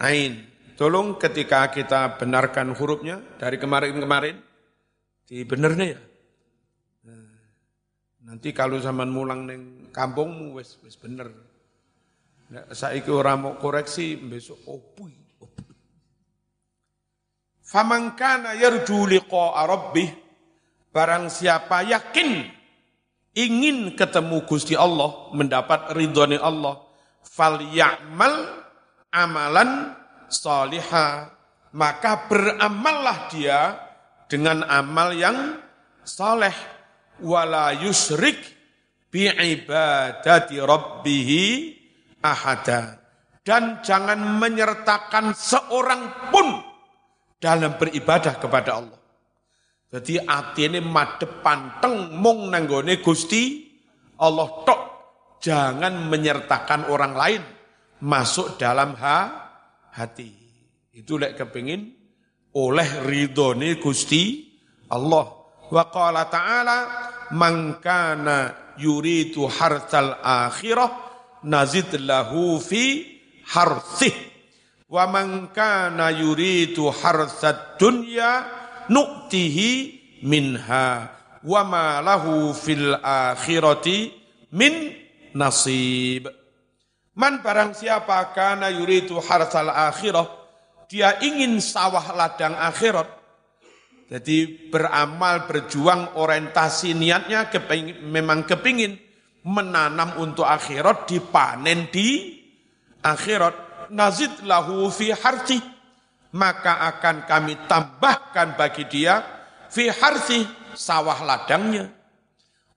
ain. 0.00 0.44
Tolong 0.76 1.20
ketika 1.20 1.68
kita 1.68 2.16
benarkan 2.16 2.72
hurufnya 2.72 3.20
dari 3.36 3.60
kemarin-kemarin, 3.60 4.40
dibenernya 5.28 5.86
ya. 5.92 6.00
Nah, 7.04 7.28
nanti 8.24 8.56
kalau 8.56 8.80
zaman 8.80 9.12
mulang 9.12 9.44
neng 9.44 9.92
kampungmu 9.92 10.56
wes 10.56 10.80
wes 10.80 10.96
bener. 10.96 11.28
Nah, 12.50 12.64
saiki 12.72 13.12
ora 13.12 13.36
mau 13.36 13.60
koreksi 13.60 14.16
besok 14.16 14.56
opui. 14.72 15.12
opui. 15.44 15.76
Faman 17.60 18.16
kana 18.16 18.56
yarju 18.56 19.04
liqa'a 19.04 19.62
rabbih 19.68 20.08
barang 20.90 21.30
siapa 21.30 21.86
yakin 21.86 22.50
ingin 23.34 23.94
ketemu 23.94 24.42
Gusti 24.46 24.74
Allah, 24.74 25.30
mendapat 25.34 25.94
ridhoni 25.94 26.38
Allah, 26.38 26.82
fal 27.22 27.62
ya'mal 27.62 28.66
amalan 29.14 29.94
salihah, 30.30 31.30
maka 31.74 32.26
beramallah 32.26 33.30
dia 33.30 33.78
dengan 34.26 34.66
amal 34.66 35.14
yang 35.14 35.58
saleh. 36.02 36.54
Wala 37.20 37.76
yusrik 37.76 38.40
bi 39.12 39.28
ibadati 39.28 40.56
rabbih 40.56 41.30
ahada. 42.24 42.96
Dan 43.40 43.80
jangan 43.84 44.20
menyertakan 44.40 45.32
seorang 45.32 46.32
pun 46.32 46.60
dalam 47.40 47.76
beribadah 47.80 48.36
kepada 48.36 48.70
Allah. 48.78 48.99
Jadi 49.90 50.22
ini 50.62 50.78
madep 50.78 51.42
panteng 51.42 52.14
mung 52.14 52.46
nanggone 52.46 53.02
Gusti 53.02 53.66
Allah 54.22 54.48
tok 54.62 54.80
jangan 55.42 56.06
menyertakan 56.06 56.86
orang 56.86 57.14
lain 57.18 57.42
masuk 58.06 58.54
dalam 58.54 58.94
ha 59.02 59.18
hati. 59.90 60.30
Itu 60.94 61.18
lek 61.18 61.34
kepingin 61.34 61.90
oleh 62.54 62.88
ridhone 63.02 63.82
Gusti 63.82 64.46
Allah. 64.94 65.26
Wa 65.70 65.84
qala 65.90 66.26
ta'ala 66.30 66.78
man 67.34 67.82
kana 67.82 68.74
yuridu 68.78 69.50
hartal 69.50 70.22
akhirah 70.22 70.90
nazid 71.46 71.94
lahu 72.02 72.58
fi 72.62 73.06
harsih 73.50 74.14
wa 74.90 75.06
man 75.06 75.54
kana 75.54 76.10
yuridu 76.10 76.90
harsad 76.90 77.78
dunya 77.78 78.59
nu'tihi 78.90 79.70
minha 80.26 81.08
wa 81.46 81.62
ma 81.62 82.02
lahu 82.02 82.50
fil 82.52 82.98
akhirati 83.00 84.10
min 84.50 84.92
nasib 85.32 86.40
Man 87.20 87.44
barang 87.44 87.76
siapa 87.76 88.32
kana 88.32 88.72
yuridu 88.72 89.20
harsal 89.20 89.68
akhirah, 89.68 90.24
dia 90.88 91.20
ingin 91.20 91.60
sawah 91.60 92.16
ladang 92.16 92.56
akhirat. 92.56 93.08
Jadi 94.08 94.70
beramal, 94.72 95.44
berjuang, 95.44 96.16
orientasi 96.16 96.96
niatnya 96.96 97.52
kepingin, 97.52 98.08
memang 98.08 98.48
kepingin 98.48 98.96
menanam 99.44 100.16
untuk 100.22 100.48
akhirat, 100.48 101.06
dipanen 101.10 101.92
di 101.92 102.40
akhirat. 103.04 103.92
Nazid 103.92 104.46
lahu 104.46 104.86
fi 104.88 105.12
harti. 105.12 105.60
Maka 106.30 106.86
akan 106.94 107.26
kami 107.26 107.66
tambahkan 107.66 108.54
bagi 108.54 108.86
dia 108.86 109.18
fi 109.66 109.90
harti 109.90 110.46
sawah 110.78 111.26
ladangnya. 111.26 111.90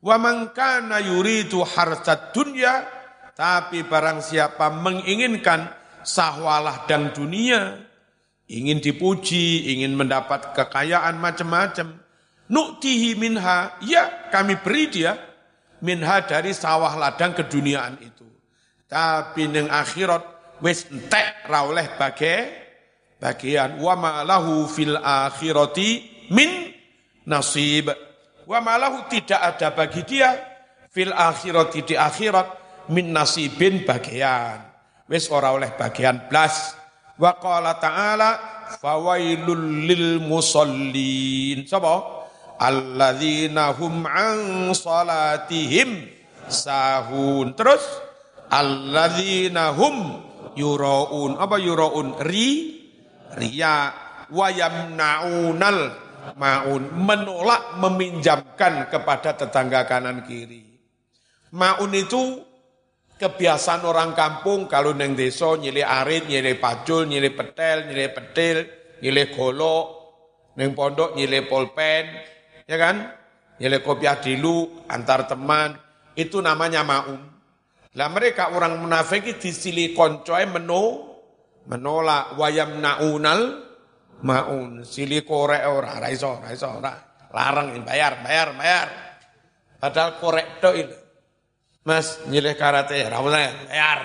Wa 0.02 0.18
man 0.18 0.52
kana 0.52 0.98
yuridu 1.00 1.62
harsad 1.62 2.34
dunya 2.34 3.04
tapi 3.34 3.82
barang 3.82 4.22
siapa 4.22 4.70
menginginkan 4.70 5.66
sahwalah 6.06 6.86
dan 6.86 7.10
dunia, 7.10 7.82
ingin 8.46 8.78
dipuji, 8.78 9.74
ingin 9.74 9.98
mendapat 9.98 10.54
kekayaan 10.54 11.18
macam-macam, 11.18 11.98
nuktihi 12.46 13.18
minha, 13.18 13.74
ya 13.82 14.30
kami 14.30 14.62
beri 14.62 14.86
dia 14.86 15.18
minha 15.82 16.22
dari 16.22 16.54
sawah 16.54 16.94
ladang 16.94 17.34
keduniaan 17.34 17.98
itu. 18.06 18.28
Tapi 18.86 19.50
neng 19.50 19.74
akhirat 19.74 20.22
wis 20.62 20.86
entek 20.94 21.50
rauleh 21.50 21.90
bagai 21.98 22.63
bagian 23.24 23.80
wa 23.80 23.96
ma'lahu 23.96 24.68
fil 24.68 25.00
akhirati 25.00 26.04
min 26.36 26.76
nasib. 27.24 27.88
Wa 28.44 28.60
ma'lahu 28.60 29.08
tidak 29.08 29.40
ada 29.40 29.72
bagi 29.72 30.04
dia 30.04 30.36
fil 30.92 31.16
akhirati 31.16 31.88
di 31.88 31.96
akhirat 31.96 32.48
min 32.92 33.16
nasibin 33.16 33.88
bagian. 33.88 34.60
Wis 35.08 35.32
ora 35.32 35.56
oleh 35.56 35.72
bagian 35.72 36.28
blas. 36.28 36.76
Wa 37.16 37.40
qala 37.40 37.80
ta'ala 37.80 38.30
fawailul 38.84 39.88
lil 39.88 40.20
musallin. 40.20 41.64
Sapa? 41.64 42.28
Alladzina 42.60 43.72
hum 43.72 44.04
an 44.04 44.68
salatihim 44.76 46.12
sahun. 46.52 47.56
Terus 47.56 47.84
alladzina 48.52 49.72
hum 49.72 50.20
yuraun. 50.60 51.40
Apa 51.40 51.56
yuraun? 51.56 52.20
Ri 52.20 52.83
riya 53.38 53.94
wa 54.32 54.48
yamnaunal 54.50 55.82
maun 56.40 56.84
menolak 56.94 57.78
meminjamkan 57.78 58.88
kepada 58.88 59.36
tetangga 59.36 59.84
kanan 59.86 60.24
kiri. 60.24 60.64
Maun 61.54 61.94
itu 61.94 62.54
Kebiasaan 63.14 63.86
orang 63.86 64.18
kampung 64.18 64.66
kalau 64.66 64.92
neng 64.98 65.14
desa 65.14 65.54
nyilih 65.54 65.86
arit, 65.86 66.26
nyilih 66.26 66.58
pacul, 66.60 67.06
nyilih 67.06 67.32
petel, 67.38 67.88
nyilih 67.88 68.10
petil, 68.10 68.58
nyilih 69.06 69.32
golok, 69.38 69.86
neng 70.58 70.74
pondok 70.74 71.14
nyilih 71.14 71.46
polpen, 71.46 72.10
ya 72.66 72.76
kan? 72.76 73.16
Nyileh 73.62 73.80
kopiah 73.86 74.18
dulu 74.18 74.84
antar 74.90 75.30
teman, 75.30 75.78
itu 76.18 76.42
namanya 76.42 76.82
maum. 76.82 77.22
Lah 77.94 78.10
mereka 78.10 78.50
orang 78.50 78.82
munafik 78.82 79.38
disili 79.38 79.94
koncoy 79.94 80.50
meno 80.50 81.13
menolak 81.68 82.36
wayam 82.40 82.80
naunal 82.80 83.64
maun. 84.24 84.84
Sili 84.88 85.24
korek 85.24 85.64
ora 85.68 86.00
ora 86.00 86.08
iso 86.10 86.40
ora 86.68 86.94
larang 87.34 87.74
bayar 87.84 88.24
bayar 88.24 88.48
bayar. 88.56 88.88
Padahal 89.80 90.12
korek 90.20 90.48
tok 90.64 90.76
itu 90.80 90.98
Mas 91.84 92.24
nyilih 92.32 92.56
karate 92.56 93.04
ora 93.04 93.20
bayar. 93.20 94.02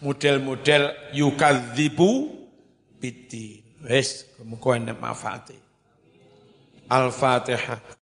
Model-model 0.00 1.12
yukadzibu 1.12 2.10
bidin. 2.96 3.84
Wis 3.84 4.24
enek 4.40 4.96
manfaate. 4.96 5.56
Al-Fatihah 6.88 7.96